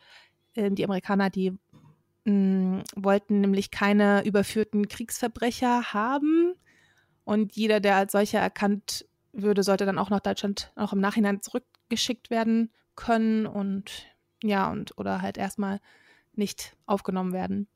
[0.54, 1.58] Äh, die Amerikaner, die
[2.26, 6.56] mh, mm, wollten nämlich keine überführten Kriegsverbrecher haben.
[7.24, 11.42] Und jeder, der als solcher erkannt würde, sollte dann auch nach Deutschland auch im Nachhinein
[11.42, 14.08] zurückgeschickt werden können und
[14.44, 15.80] ja, und oder halt erstmal
[16.34, 17.70] nicht aufgenommen werden.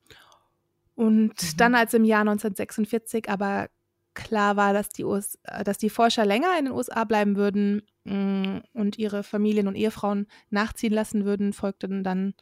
[0.94, 1.56] Und mhm.
[1.56, 3.70] dann, als im Jahr 1946 aber
[4.16, 8.14] klar war, dass die, US dass die Forscher länger in den USA bleiben würden mh,
[8.14, 12.34] mm, und ihre Familien und Ehefrauen nachziehen lassen würden, folgten dann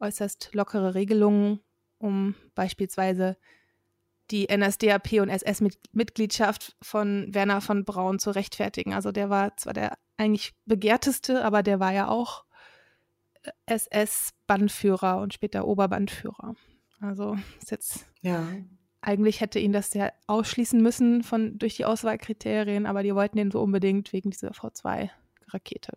[0.00, 1.60] äußerst lockere Regelungen,
[1.98, 3.36] um beispielsweise
[4.30, 8.94] die NSDAP und SS-Mitgliedschaft von Werner von Braun zu rechtfertigen.
[8.94, 12.44] Also der war zwar der eigentlich begehrteste, aber der war ja auch
[13.66, 16.54] SS-Bandführer und später Oberbandführer.
[17.00, 18.46] Also ist jetzt ja.
[19.02, 23.50] Eigentlich hätte ihn das ja ausschließen müssen von durch die Auswahlkriterien, aber die wollten ihn
[23.50, 25.92] so unbedingt wegen dieser V2-Rakete.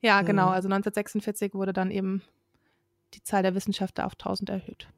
[0.00, 0.26] Ja, mhm.
[0.26, 0.48] genau.
[0.48, 2.22] Also 1946 wurde dann eben
[3.14, 4.88] die Zahl der Wissenschaftler auf 1000 erhöht.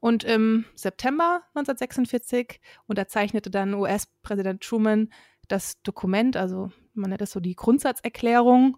[0.00, 5.10] Und im September 1946 unterzeichnete dann US-Präsident Truman
[5.48, 8.76] das Dokument, also man nennt es so die Grundsatzerklärung,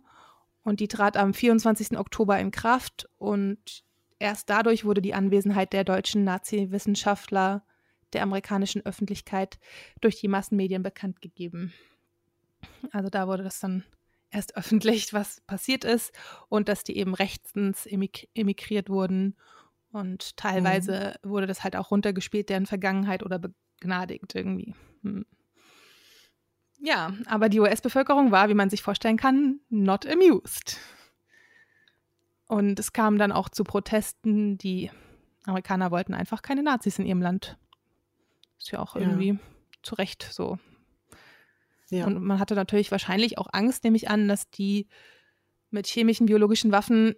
[0.62, 1.98] und die trat am 24.
[1.98, 3.82] Oktober in Kraft und
[4.20, 7.64] erst dadurch wurde die Anwesenheit der deutschen Nazi-Wissenschaftler
[8.12, 9.58] der amerikanischen Öffentlichkeit
[10.00, 11.72] durch die Massenmedien bekannt gegeben.
[12.92, 13.84] Also da wurde das dann
[14.30, 16.12] erst öffentlich, was passiert ist
[16.48, 19.36] und dass die eben rechtens emigriert wurden
[19.92, 21.30] und teilweise mhm.
[21.30, 24.74] wurde das halt auch runtergespielt, deren Vergangenheit oder begnadigt irgendwie.
[25.02, 25.26] Hm.
[26.82, 30.78] Ja, aber die US-Bevölkerung war, wie man sich vorstellen kann, not amused.
[32.50, 34.58] Und es kam dann auch zu Protesten.
[34.58, 34.90] Die
[35.44, 37.56] Amerikaner wollten einfach keine Nazis in ihrem Land.
[38.58, 39.38] Ist ja auch irgendwie ja.
[39.84, 40.58] zu Recht so.
[41.90, 42.06] Ja.
[42.06, 44.88] Und man hatte natürlich wahrscheinlich auch Angst, nehme ich an, dass die
[45.70, 47.14] mit chemischen, biologischen Waffen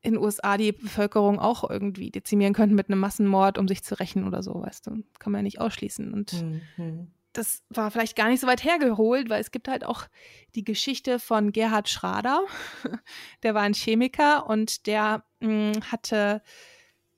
[0.00, 3.94] in den USA die Bevölkerung auch irgendwie dezimieren könnten mit einem Massenmord, um sich zu
[4.00, 5.04] rächen oder so, weißt du.
[5.20, 6.12] Kann man ja nicht ausschließen.
[6.12, 6.32] Und
[6.76, 10.06] mhm das war vielleicht gar nicht so weit hergeholt, weil es gibt halt auch
[10.54, 12.44] die Geschichte von Gerhard Schrader.
[13.42, 16.42] Der war ein Chemiker und der mh, hm, hatte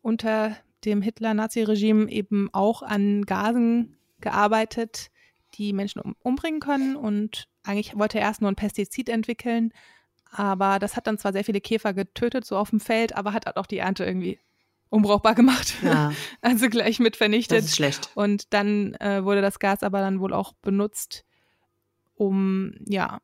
[0.03, 5.11] unter dem Hitler-Nazi-Regime eben auch an Gasen gearbeitet,
[5.55, 6.95] die Menschen um, umbringen können.
[6.95, 9.73] Und eigentlich wollte er erst nur ein Pestizid entwickeln,
[10.31, 13.57] aber das hat dann zwar sehr viele Käfer getötet, so auf dem Feld, aber hat
[13.57, 14.41] auch die Ernte irgendwie
[14.91, 15.75] unbrauchbar gemacht.
[15.83, 16.13] Ja.
[16.41, 17.59] Also gleich mit vernichtet.
[17.59, 18.11] Das ist schlecht.
[18.15, 21.25] Und dann äh, wurde das Gas aber dann wohl auch benutzt,
[22.15, 23.21] um ja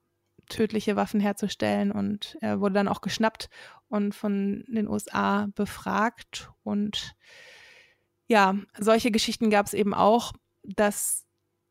[0.48, 1.92] tödliche Waffen herzustellen.
[1.92, 3.48] Und er wurde dann auch geschnappt
[3.88, 6.50] und von den USA befragt.
[6.62, 7.14] Und
[8.26, 10.32] ja, solche Geschichten gab es eben auch.
[10.62, 11.26] Das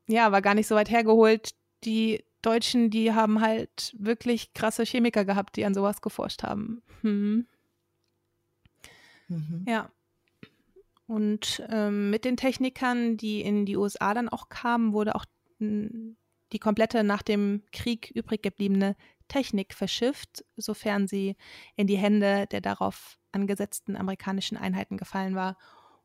[0.08, 1.52] ja war gar nicht so weit hergeholt.
[1.84, 6.82] Die Deutschen, die haben halt wirklich krasse Chemiker gehabt, die an sowas geforscht haben.
[7.02, 7.48] Hm.
[9.30, 9.66] Mhm.
[9.68, 9.90] Ja.
[11.08, 15.26] Und ähm, mit den Technikern, die in die USA dann auch kamen, wurde auch
[15.60, 18.96] die komplette nach dem Krieg übrig gebliebene
[19.28, 21.36] Technik verschifft, sofern sie
[21.76, 25.58] in die Hände der darauf angesetzten amerikanischen Einheiten gefallen war.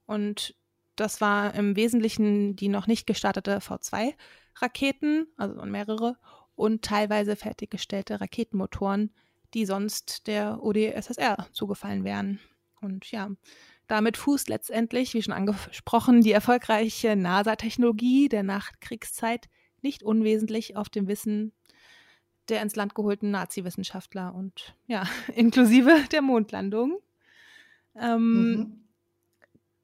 [0.06, 0.56] Und
[0.96, 6.16] das war im Wesentlichen die noch nicht gestartete V2-Raketen, also mehrere,
[6.54, 9.12] und teilweise fertiggestellte Raketenmotoren,
[9.54, 12.40] die sonst der ODSSR zugefallen wären.
[12.84, 13.30] Und ja,
[13.86, 19.48] damit fußt letztendlich, wie schon angesprochen, die erfolgreiche NASA-Technologie der Nachkriegszeit
[19.82, 21.52] nicht unwesentlich auf dem Wissen
[22.48, 25.04] der ins Land geholten Nazi-Wissenschaftler und ja,
[25.34, 27.00] inklusive der Mondlandung.
[27.94, 28.80] Ähm, mhm.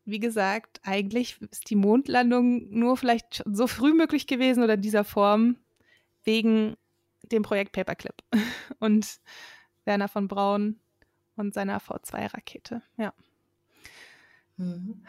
[0.05, 5.57] Wie gesagt, eigentlich ist die Mondlandung nur vielleicht so früh möglich gewesen oder dieser Form
[6.25, 6.77] wegen
[7.23, 8.15] dem Projekt Paperclip
[8.79, 9.21] und
[9.85, 10.81] Werner von Braun
[11.41, 12.83] und seiner V2-Rakete.
[12.97, 13.13] Ja.
[14.57, 15.03] Mhm.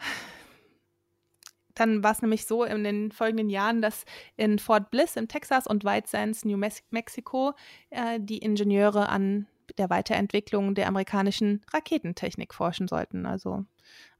[1.74, 4.04] Dann war es nämlich so in den folgenden Jahren, dass
[4.36, 6.58] in Fort Bliss in Texas und White Sands, New
[6.90, 7.54] Mexico,
[7.90, 9.46] äh, die Ingenieure an
[9.78, 13.24] der Weiterentwicklung der amerikanischen Raketentechnik forschen sollten.
[13.24, 13.64] Also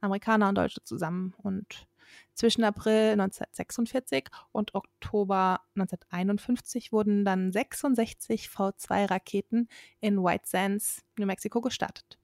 [0.00, 1.34] Amerikaner und Deutsche zusammen.
[1.42, 1.86] Und
[2.34, 9.68] Zwischen April 1946 und Oktober 1951 wurden dann 66 V2-Raketen
[10.00, 12.18] in White Sands, New Mexico, gestartet.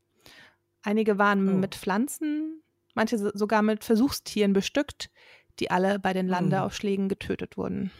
[0.82, 1.52] Einige waren oh.
[1.52, 2.62] mit Pflanzen,
[2.94, 5.10] manche sogar mit Versuchstieren bestückt,
[5.58, 6.30] die alle bei den hm.
[6.30, 7.90] Landeaufschlägen getötet wurden.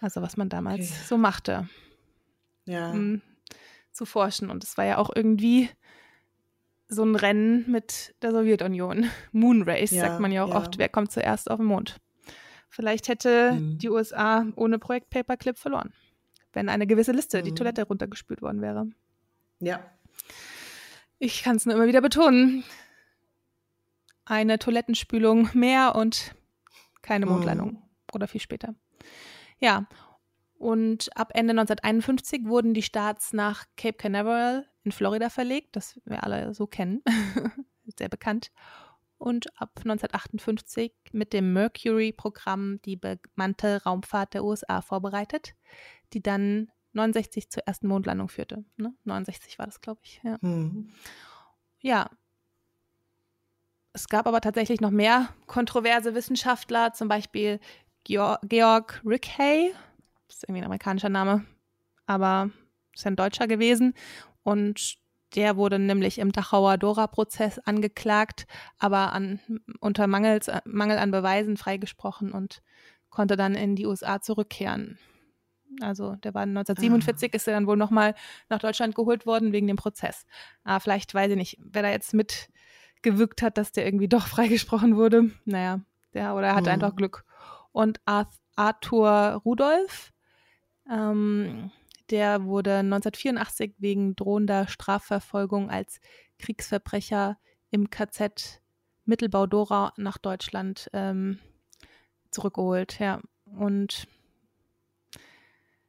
[0.00, 1.04] Also was man damals okay.
[1.06, 1.68] so machte.
[2.64, 2.90] Ja.
[2.90, 3.22] Um
[3.96, 4.50] zu forschen.
[4.50, 5.68] Und es war ja auch irgendwie
[6.88, 9.10] so ein Rennen mit der Sowjetunion.
[9.32, 10.56] Moon Race, ja, sagt man ja auch ja.
[10.56, 10.78] oft.
[10.78, 12.00] Wer kommt zuerst auf den Mond?
[12.68, 13.78] Vielleicht hätte mhm.
[13.78, 15.92] die USA ohne Projekt Paperclip verloren,
[16.52, 17.44] wenn eine gewisse Liste, mhm.
[17.44, 18.88] die Toilette runtergespült worden wäre.
[19.60, 19.80] Ja.
[21.18, 22.64] Ich kann es nur immer wieder betonen.
[24.24, 26.34] Eine Toilettenspülung mehr und
[27.02, 27.32] keine mhm.
[27.32, 27.70] Mondlandung.
[27.70, 27.82] Mhm.
[28.12, 28.74] Oder viel später.
[29.58, 29.86] Ja.
[30.58, 36.22] Und ab Ende 1951 wurden die Starts nach Cape Canaveral in Florida verlegt, das wir
[36.22, 37.02] alle so kennen,
[37.98, 38.52] sehr bekannt.
[39.18, 45.54] Und ab 1958 mit dem Mercury-Programm die bemannte Raumfahrt der USA vorbereitet,
[46.12, 48.64] die dann 69 zur ersten Mondlandung führte.
[48.76, 48.94] Ne?
[49.04, 50.20] 69 war das, glaube ich.
[50.22, 50.38] Ja.
[50.40, 50.92] Mhm.
[51.80, 52.08] ja.
[53.92, 57.58] Es gab aber tatsächlich noch mehr kontroverse Wissenschaftler, zum Beispiel
[58.04, 59.72] Georg Rickhay,
[60.28, 61.44] das ist irgendwie ein amerikanischer Name,
[62.04, 62.50] aber
[62.94, 63.94] ist ein Deutscher gewesen.
[64.46, 64.98] Und
[65.34, 68.46] der wurde nämlich im Dachauer Dora-Prozess angeklagt,
[68.78, 69.40] aber an,
[69.80, 72.62] unter Mangels, Mangel an Beweisen freigesprochen und
[73.10, 75.00] konnte dann in die USA zurückkehren.
[75.80, 77.36] Also der war 1947, ah.
[77.36, 78.14] ist er dann wohl nochmal
[78.48, 80.26] nach Deutschland geholt worden wegen dem Prozess.
[80.62, 84.94] Aber vielleicht weiß ich nicht, wer da jetzt mitgewirkt hat, dass der irgendwie doch freigesprochen
[84.94, 85.32] wurde.
[85.44, 85.80] Naja,
[86.14, 86.74] der oder er hatte mhm.
[86.74, 87.24] einfach Glück.
[87.72, 88.00] Und
[88.54, 90.12] Arthur Rudolph,
[90.88, 91.72] ähm,
[92.10, 96.00] der wurde 1984 wegen drohender Strafverfolgung als
[96.38, 97.38] Kriegsverbrecher
[97.70, 98.60] im KZ
[99.04, 101.38] Mittelbau-Dora nach Deutschland ähm,
[102.30, 102.98] zurückgeholt.
[102.98, 104.06] Ja, und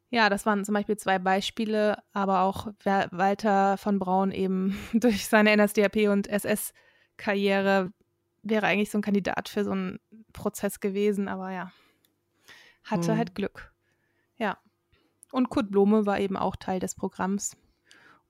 [0.09, 5.55] ja, das waren zum Beispiel zwei Beispiele, aber auch Walter von Braun eben durch seine
[5.55, 7.91] NSDAP und SS-Karriere
[8.43, 9.99] wäre eigentlich so ein Kandidat für so einen
[10.31, 11.71] Prozess gewesen, aber ja,
[12.83, 13.17] hatte hm.
[13.17, 13.73] halt Glück.
[14.37, 14.57] Ja.
[15.37, 17.55] Und Kurt Blome war eben auch Teil des Programms.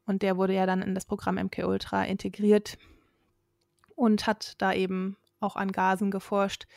[0.05, 2.77] Und der wurde ja dann in das Programm MK Ultra integriert
[3.95, 6.67] und hat da eben auch an Gasen geforscht,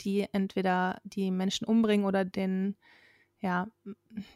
[0.00, 2.76] die entweder die Menschen umbringen oder den,
[3.40, 3.66] ja,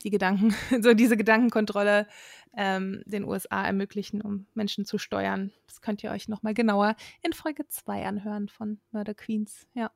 [0.03, 2.09] die Gedanken, so diese Gedankenkontrolle
[2.57, 5.53] ähm, den USA ermöglichen, um Menschen zu steuern.
[5.69, 9.69] Das könnt ihr euch nochmal genauer in Folge 2 anhören von Murder Queens.
[9.75, 9.93] Ja.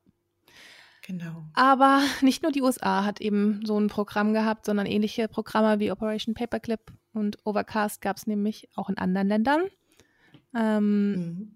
[1.11, 1.43] Genau.
[1.53, 5.91] Aber nicht nur die USA hat eben so ein Programm gehabt, sondern ähnliche Programme wie
[5.91, 6.79] Operation Paperclip
[7.13, 9.61] und Overcast gab es nämlich auch in anderen Ländern.
[10.55, 11.51] Ähm, mhm.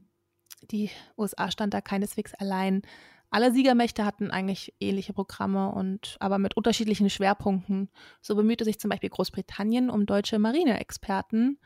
[0.72, 2.82] Die USA stand da keineswegs allein.
[3.30, 7.90] Alle Siegermächte hatten eigentlich ähnliche Programme und aber mit unterschiedlichen Schwerpunkten.
[8.22, 11.60] So bemühte sich zum Beispiel Großbritannien um deutsche Marineexperten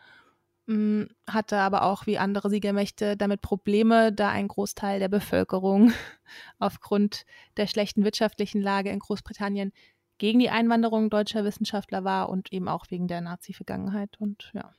[1.28, 5.92] hatte aber auch wie andere Siegermächte damit Probleme, da ein Großteil der Bevölkerung
[6.60, 7.26] aufgrund
[7.58, 9.72] der schlechten wirtschaftlichen Lage in Großbritannien
[10.20, 14.72] gegen die Einwanderung deutscher Wissenschaftler war und eben auch wegen der Nazi-Vergangenheit und ja.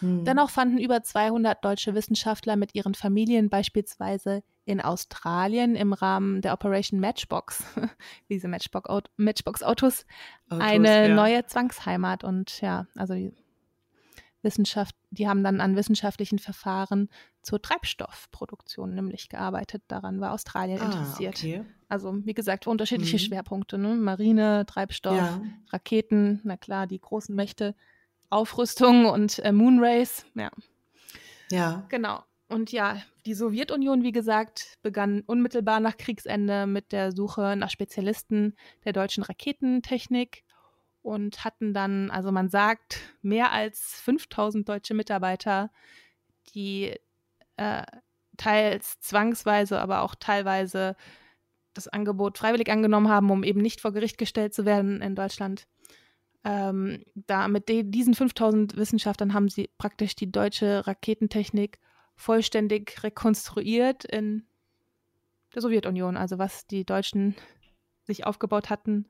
[0.00, 0.24] Hm.
[0.24, 6.52] Dennoch fanden über 200 deutsche Wissenschaftler mit ihren Familien beispielsweise in Australien im Rahmen der
[6.52, 7.64] Operation Matchbox,
[8.28, 10.06] diese Matchbox-Autos, Matchbox
[10.48, 11.14] eine ja.
[11.14, 13.32] neue Zwangsheimat und ja, also die
[14.46, 17.10] Wissenschaft, die haben dann an wissenschaftlichen Verfahren
[17.42, 19.82] zur Treibstoffproduktion nämlich gearbeitet.
[19.88, 21.34] Daran war Australien ah, interessiert.
[21.36, 21.64] Okay.
[21.88, 23.20] Also wie gesagt, unterschiedliche mhm.
[23.20, 23.94] Schwerpunkte, ne?
[23.96, 25.42] Marine, Treibstoff, ja.
[25.70, 27.74] Raketen, na klar, die großen Mächte,
[28.30, 30.50] Aufrüstung und äh, Moonrace, ja.
[31.50, 31.84] Ja.
[31.90, 32.22] Genau.
[32.48, 38.54] Und ja, die Sowjetunion, wie gesagt, begann unmittelbar nach Kriegsende mit der Suche nach Spezialisten
[38.84, 40.44] der deutschen Raketentechnik
[41.06, 45.70] und hatten dann, also man sagt, mehr als 5000 deutsche Mitarbeiter,
[46.52, 46.96] die
[47.56, 47.84] äh,
[48.36, 50.96] teils zwangsweise, aber auch teilweise
[51.74, 55.68] das Angebot freiwillig angenommen haben, um eben nicht vor Gericht gestellt zu werden in Deutschland.
[56.42, 61.78] Ähm, da mit diesen 5000 Wissenschaftlern haben sie praktisch die deutsche Raketentechnik
[62.16, 64.44] vollständig rekonstruiert in
[65.54, 66.16] der Sowjetunion.
[66.16, 67.36] Also was die Deutschen
[68.02, 69.06] sich aufgebaut hatten,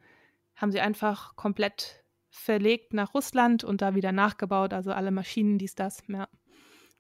[0.57, 4.73] haben sie einfach komplett verlegt nach Russland und da wieder nachgebaut.
[4.73, 6.03] Also alle Maschinen, dies, das.
[6.09, 6.29] Ja.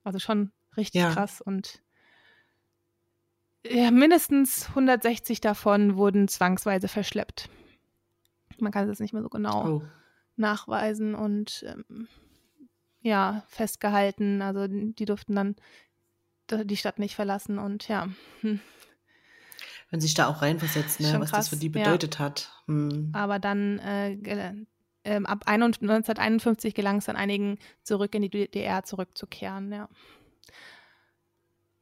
[0.04, 1.12] Also schon richtig ja.
[1.12, 1.40] krass.
[1.40, 1.82] Und
[3.64, 7.48] ja, mindestens 160 davon wurden zwangsweise verschleppt.
[8.58, 9.82] Man kann es nicht mehr so genau oh.
[10.36, 12.08] nachweisen und ähm,
[13.00, 14.42] ja, festgehalten.
[14.42, 15.56] Also die durften dann
[16.50, 18.08] die Stadt nicht verlassen und ja.
[18.40, 18.60] Hm.
[19.90, 21.84] Man sich da auch reinversetzt, ne, was das für krass, die ja.
[21.84, 22.50] bedeutet hat.
[22.66, 23.10] Hm.
[23.12, 24.54] Aber dann äh,
[25.04, 29.88] ähm, ab 21 1951 gelang es dann einigen, zurück in die DDR zurückzukehren, ja.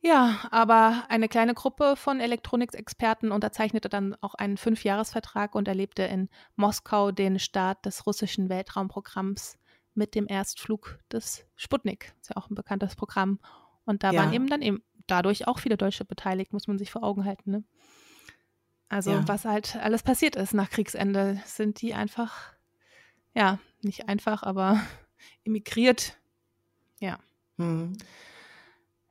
[0.06, 6.28] Ja, aber eine kleine Gruppe von Elektronikexperten unterzeichnete dann auch einen Fünfjahresvertrag und erlebte in
[6.56, 9.56] Moskau den Start des russischen Weltraumprogramms
[9.94, 12.14] mit dem Erstflug des Sputnik.
[12.20, 13.38] Ist ja auch ein bekanntes Programm.
[13.86, 14.34] Und da waren Ja.
[14.34, 17.50] eben dann eben dadurch auch viele Deutsche beteiligt, muss man sich vor Augen halten.
[17.50, 17.64] Ne?
[18.88, 19.28] Also Ja.
[19.28, 22.54] was halt alles passiert ist nach Kriegsende, sind die einfach,
[23.34, 24.80] ja, nicht einfach, aber
[25.44, 26.16] emigriert.
[27.58, 27.96] Hm.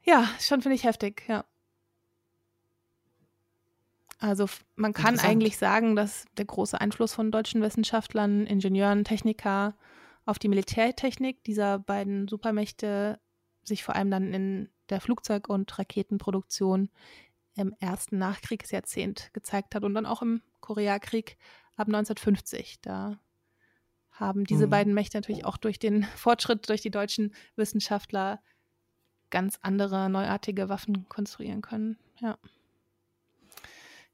[0.04, 1.46] Ja, schon finde ich heftig, ja.
[4.20, 9.76] Also man kann eigentlich sagen, dass der große Einfluss von deutschen Wissenschaftlern, Ingenieuren, Techniker
[10.26, 13.20] auf die Militärtechnik dieser beiden Supermächte
[13.64, 16.90] sich vor allem dann in der Flugzeug- und Raketenproduktion
[17.56, 21.38] im ersten Nachkriegsjahrzehnt gezeigt hat und dann auch im Koreakrieg
[21.76, 22.80] ab 1950.
[22.82, 23.20] Da
[24.12, 24.72] haben diese Mhm.
[24.72, 28.42] beiden Mächte natürlich auch durch den Fortschritt durch die deutschen Wissenschaftler
[29.30, 31.98] ganz andere neuartige Waffen konstruieren können.
[32.20, 32.38] Ja.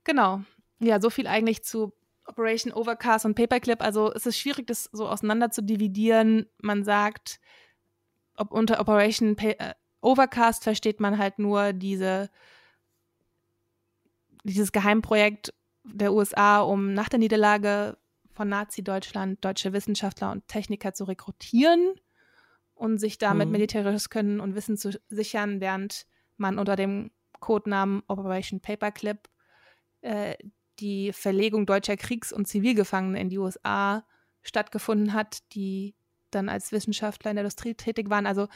[0.03, 0.41] Genau.
[0.79, 1.93] Ja, so viel eigentlich zu
[2.25, 3.81] Operation Overcast und Paperclip.
[3.81, 6.45] Also es ist schwierig, das so auseinander zu dividieren.
[6.61, 7.39] Man sagt,
[8.35, 12.29] ob unter Operation Pa- äh, Overcast versteht man halt nur diese,
[14.43, 17.97] dieses Geheimprojekt der USA, um nach der Niederlage
[18.31, 21.95] von Nazi-Deutschland deutsche Wissenschaftler und Techniker zu rekrutieren
[22.73, 23.51] und sich damit Mhm.
[23.53, 26.05] militärisches Können und Wissen zu sichern, während
[26.37, 29.29] man unter dem Codenamen Operation Paperclip
[30.01, 30.35] äh,
[30.79, 34.05] die Verlegung deutscher Kriegs- und Zivilgefangene in die USA
[34.41, 35.95] stattgefunden hat, die
[36.31, 38.25] dann als Wissenschaftler in der Industrie tätig waren.
[38.25, 38.47] Also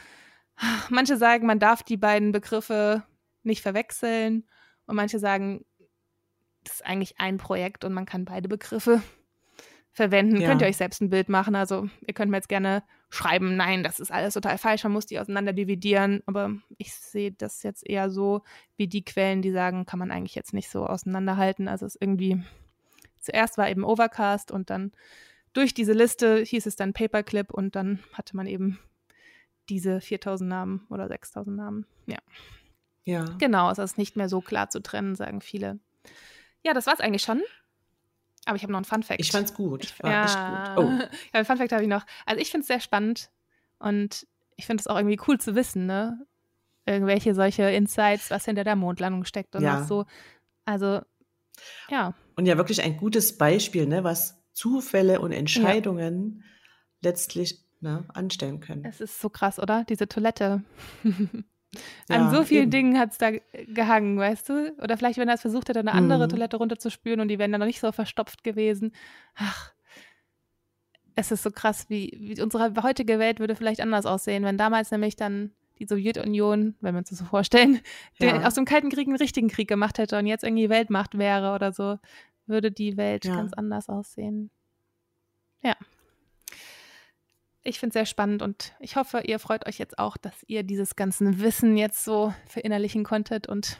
[0.89, 3.03] manche sagen, man darf die beiden Begriffe
[3.43, 4.47] nicht verwechseln
[4.85, 5.65] und manche sagen,
[6.63, 9.01] das ist eigentlich ein Projekt und man kann beide Begriffe
[9.91, 10.41] verwenden.
[10.41, 10.49] Ja.
[10.49, 11.55] Könnt ihr euch selbst ein Bild machen.
[11.55, 15.05] Also ihr könnt mir jetzt gerne schreiben, nein, das ist alles total falsch, man muss
[15.05, 16.23] die auseinander dividieren.
[16.25, 18.41] Aber ich sehe das jetzt eher so
[18.75, 21.67] wie die Quellen, die sagen, kann man eigentlich jetzt nicht so auseinanderhalten.
[21.67, 22.41] Also es ist irgendwie,
[23.19, 24.91] zuerst war eben Overcast und dann
[25.53, 28.79] durch diese Liste hieß es dann Paperclip und dann hatte man eben
[29.69, 31.85] diese 4000 Namen oder 6000 Namen.
[32.05, 32.17] Ja,
[33.05, 33.25] Ja.
[33.39, 35.79] genau, es ist nicht mehr so klar zu trennen, sagen viele.
[36.63, 37.41] Ja, das war's eigentlich schon.
[38.45, 39.21] Aber ich habe noch einen Fun Fact.
[39.21, 39.85] Ich fand's gut.
[39.85, 40.25] Ich- War ja.
[40.25, 40.85] echt gut.
[40.85, 40.89] Oh.
[40.99, 42.05] ja, einen Fun Fact habe ich noch.
[42.25, 43.29] Also ich finde es sehr spannend
[43.79, 46.25] und ich finde es auch irgendwie cool zu wissen, ne?
[46.85, 49.79] Irgendwelche solche Insights, was hinter der Mondlandung steckt und Ja.
[49.79, 50.05] was so.
[50.65, 51.01] Also,
[51.89, 56.43] ja, Und ja, wirklich ein gutes Beispiel, ne, was Zufälle und Entscheidungen
[57.01, 58.83] letztlich ne, anstellen können.
[58.85, 59.83] es ist so krass, oder?
[59.87, 60.63] Diese Toilette.
[61.03, 61.45] An
[62.09, 62.71] Ja, so vielen eben.
[62.71, 63.31] Dingen hat es da
[63.67, 64.75] gehangen, weißt du?
[64.81, 66.29] Oder vielleicht, wenn er es versucht hätte, eine andere Mhm.
[66.29, 68.91] Toilette runterzuspülen und die wären dann noch nicht so verstopft gewesen.
[69.35, 69.73] Ach,
[71.15, 74.91] es ist so krass, wie, wie unsere heutige Welt würde vielleicht anders aussehen, wenn damals
[74.91, 77.79] nämlich dann die Sowjetunion, wenn wir uns das so vorstellen,
[78.21, 78.47] den, Ja.
[78.47, 81.71] aus dem Kalten Krieg einen richtigen Krieg gemacht hätte und jetzt irgendwie Weltmacht wäre oder
[81.73, 81.97] so,
[82.45, 83.35] würde die Welt Ja.
[83.35, 84.51] ganz anders aussehen.
[85.63, 85.75] Ja.
[87.63, 90.63] Ich finde es sehr spannend und ich hoffe, ihr freut euch jetzt auch, dass ihr
[90.63, 93.79] dieses ganzen Wissen jetzt so verinnerlichen konntet und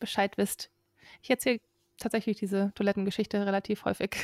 [0.00, 0.70] Bescheid wisst.
[1.22, 1.60] Ich erzähle
[1.98, 4.16] tatsächlich diese Toilettengeschichte relativ häufig,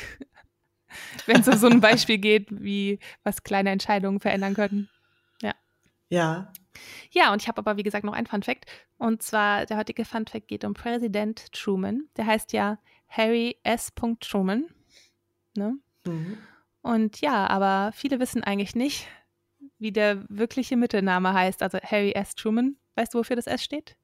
[1.25, 4.89] wenn es um so ein Beispiel geht, wie was kleine Entscheidungen verändern können.
[6.09, 6.51] Ja.
[7.11, 8.65] Ja, und ich habe aber, wie gesagt, noch ein Fun Fact.
[8.97, 12.09] Und zwar, der heutige Fun Fact geht um Präsident Truman.
[12.17, 13.91] Der heißt ja Harry S.
[14.19, 14.65] Truman.
[15.55, 15.77] Ne?
[16.05, 16.37] Mhm.
[16.81, 19.07] Und ja, aber viele wissen eigentlich nicht,
[19.77, 21.61] wie der wirkliche Mittelname heißt.
[21.61, 22.35] Also Harry S.
[22.35, 22.77] Truman.
[22.95, 23.95] Weißt du, wofür das S steht?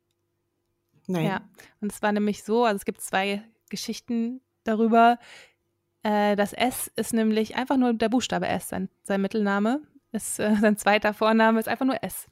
[1.07, 1.26] Nein.
[1.26, 1.41] Ja.
[1.82, 5.19] Und es war nämlich so, also es gibt zwei Geschichten darüber.
[6.03, 9.82] Äh, das S ist nämlich einfach nur der Buchstabe S, sein, sein Mittelname.
[10.11, 12.28] Ist, äh, sein zweiter Vorname ist einfach nur S.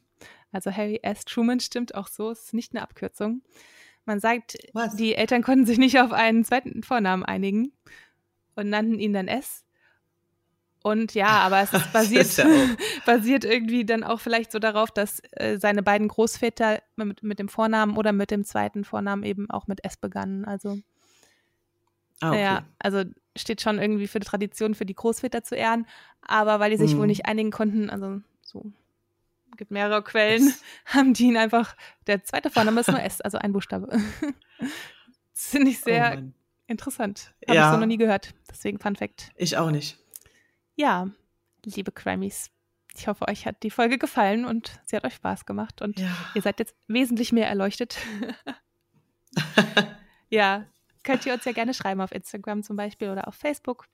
[0.52, 1.26] Also Harry S.
[1.26, 3.42] Truman stimmt auch so, ist nicht eine Abkürzung.
[4.06, 4.96] Man sagt, Was?
[4.96, 7.72] die Eltern konnten sich nicht auf einen zweiten Vornamen einigen
[8.56, 9.63] und nannten ihn dann S.
[10.84, 12.46] Und ja, aber es basiert, ja
[13.06, 17.48] basiert irgendwie dann auch vielleicht so darauf, dass äh, seine beiden Großväter mit, mit dem
[17.50, 20.46] Vornamen oder mit dem zweiten Vornamen eben auch mit S begannen.
[20.46, 20.80] Also
[22.22, 22.42] Ah, okay.
[22.42, 23.04] ja, also
[23.36, 25.88] steht schon irgendwie für die Tradition für die Großväter zu ehren,
[26.22, 27.08] aber weil die sich wohl Mhm.
[27.08, 28.66] nicht einigen konnten, also so
[29.58, 30.62] gibt mehrere Quellen, S.
[30.86, 31.76] haben die ihn einfach,
[32.08, 33.88] der zweite Vorname ist nur S, also ein Buchstabe.
[35.34, 36.34] das finde ich Oh sehr Mann.
[36.68, 37.34] interessant.
[37.48, 37.72] Habe ich Ja.
[37.72, 38.34] so noch nie gehört.
[38.50, 39.32] Deswegen Fun Fact.
[39.36, 39.98] Ich auch nicht.
[40.76, 41.10] Ja,
[41.66, 42.50] liebe Grammys,
[42.96, 46.12] ich hoffe, euch hat die Folge gefallen und sie hat euch Spaß gemacht und Ja.
[46.36, 47.98] ihr seid jetzt wesentlich mehr erleuchtet.
[50.30, 50.66] ja,
[51.04, 53.88] könnt ihr uns ja gerne schreiben auf Instagram zum Beispiel oder auf Facebook,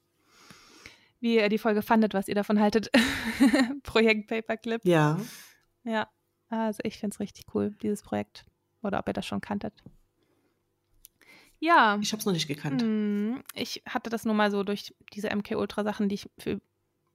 [1.20, 2.90] wie ihr die Folge fandet, was ihr davon haltet.
[3.84, 4.84] Projekt Paperclip.
[4.86, 5.20] Ja.
[5.84, 6.10] Ja,
[6.50, 8.46] also ich finde es richtig cool, dieses Projekt.
[8.82, 9.74] Oder ob ihr das schon kanntet.
[11.60, 11.98] Ja.
[12.02, 12.82] Ich habe es noch nicht gekannt.
[12.82, 16.62] Hm, ich hatte das nur mal so durch diese MK Ultra Sachen, die ich für,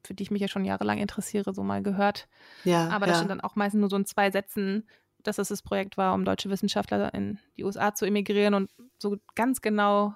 [0.04, 2.28] für die ich mich ja schon jahrelang interessiere, so mal gehört.
[2.64, 2.88] Ja.
[2.88, 3.12] Aber ja.
[3.12, 4.86] das stand dann auch meistens nur so in zwei Sätzen,
[5.22, 8.54] dass es das Projekt war, um deutsche Wissenschaftler in die USA zu emigrieren.
[8.54, 10.14] Und so ganz genau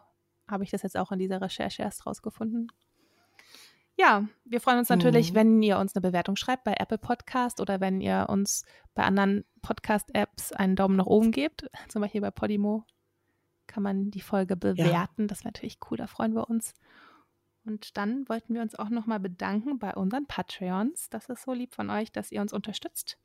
[0.49, 2.71] habe ich das jetzt auch in dieser Recherche erst rausgefunden.
[3.97, 5.37] Ja, wir freuen uns natürlich, Mhm.
[5.37, 8.65] wenn ihr uns eine Bewertung schreibt bei Apple Podcast oder wenn ihr uns
[8.95, 11.69] bei anderen Podcast-Apps einen Daumen nach oben gebt.
[11.89, 12.85] Zum Beispiel bei Podimo
[13.67, 15.27] kann man die Folge bewerten.
[15.27, 16.75] Das wäre natürlich cool, da freuen wir uns.
[17.69, 21.11] Und dann wollten wir uns auch nochmal bedanken bei unseren Patreons.
[21.11, 23.19] Das ist so lieb von euch, dass ihr uns unterstützt.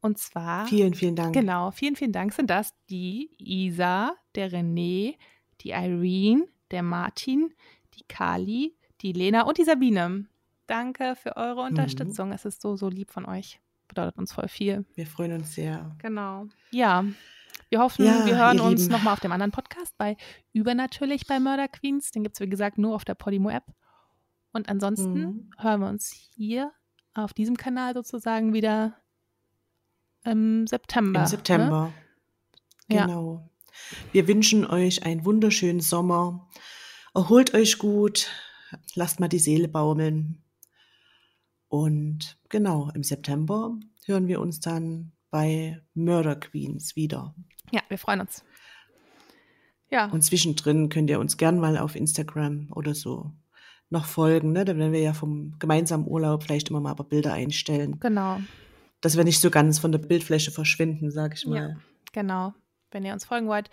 [0.00, 1.34] Und zwar, Vielen, vielen Dank.
[1.34, 5.16] genau, vielen, vielen Dank sind das die Isa, der René,
[5.60, 7.52] die Irene, der Martin,
[7.94, 10.24] die Kali, die Lena und die Sabine.
[10.66, 11.68] Danke für eure Mhm.
[11.70, 12.32] Unterstützung.
[12.32, 13.60] Es ist so, so lieb von euch.
[13.88, 14.86] Bedeutet uns voll viel.
[14.94, 15.94] Wir freuen uns sehr.
[15.98, 16.46] Genau.
[16.70, 17.04] Ja.
[17.68, 20.16] Wir hoffen, Ja, wir hören uns nochmal auf dem anderen Podcast bei
[20.52, 22.10] Übernatürlich bei Murder Queens.
[22.12, 23.64] Den gibt es, wie gesagt, nur auf der Podimo-App.
[24.52, 25.50] Und ansonsten Mhm.
[25.58, 26.72] hören wir uns hier
[27.14, 28.96] auf diesem Kanal sozusagen wieder
[30.24, 31.18] im September.
[31.18, 31.28] Im Ne?
[31.28, 31.92] September.
[32.88, 33.06] Ja.
[33.06, 33.50] Genau.
[34.12, 36.48] Wir wünschen euch einen wunderschönen Sommer.
[37.14, 38.30] Erholt euch gut.
[38.94, 40.42] Lasst mal die Seele baumeln.
[41.68, 47.34] Und genau, im September hören wir uns dann bei Murder Queens wieder.
[47.72, 48.44] Ja, wir freuen uns.
[49.88, 53.30] Ja, Und zwischendrin könnt ihr uns gern mal auf Instagram oder so
[53.88, 54.64] noch folgen, ne?
[54.64, 58.40] Dann werden wir ja vom gemeinsamen Urlaub vielleicht immer mal aber Bilder einstellen, genau.
[59.00, 61.50] dass wir nicht so ganz von der Bildfläche verschwinden, sag ich Ja.
[61.50, 61.76] mal.
[62.12, 62.52] Genau.
[62.90, 63.70] Wenn ihr uns folgen wollt,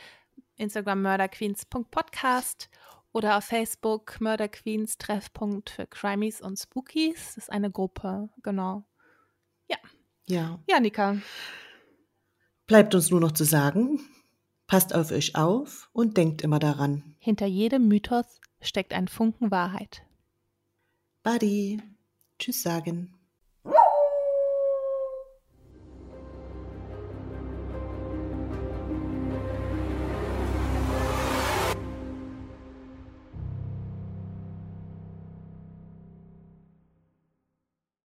[0.57, 2.69] Instagram murderqueens.podcast
[3.11, 7.33] oder auf Facebook Murderqueens Treffpunkt für Crimies und Spookies.
[7.35, 8.83] Das ist eine Gruppe, genau.
[10.25, 10.59] Ja.
[10.69, 11.17] Ja, Nika.
[12.65, 13.99] Bleibt uns nur noch zu sagen,
[14.67, 17.15] passt auf euch auf und denkt immer daran.
[17.19, 20.03] Hinter jedem Mythos steckt ein Funken Wahrheit.
[21.23, 21.81] Buddy.
[22.39, 23.12] Tschüss sagen.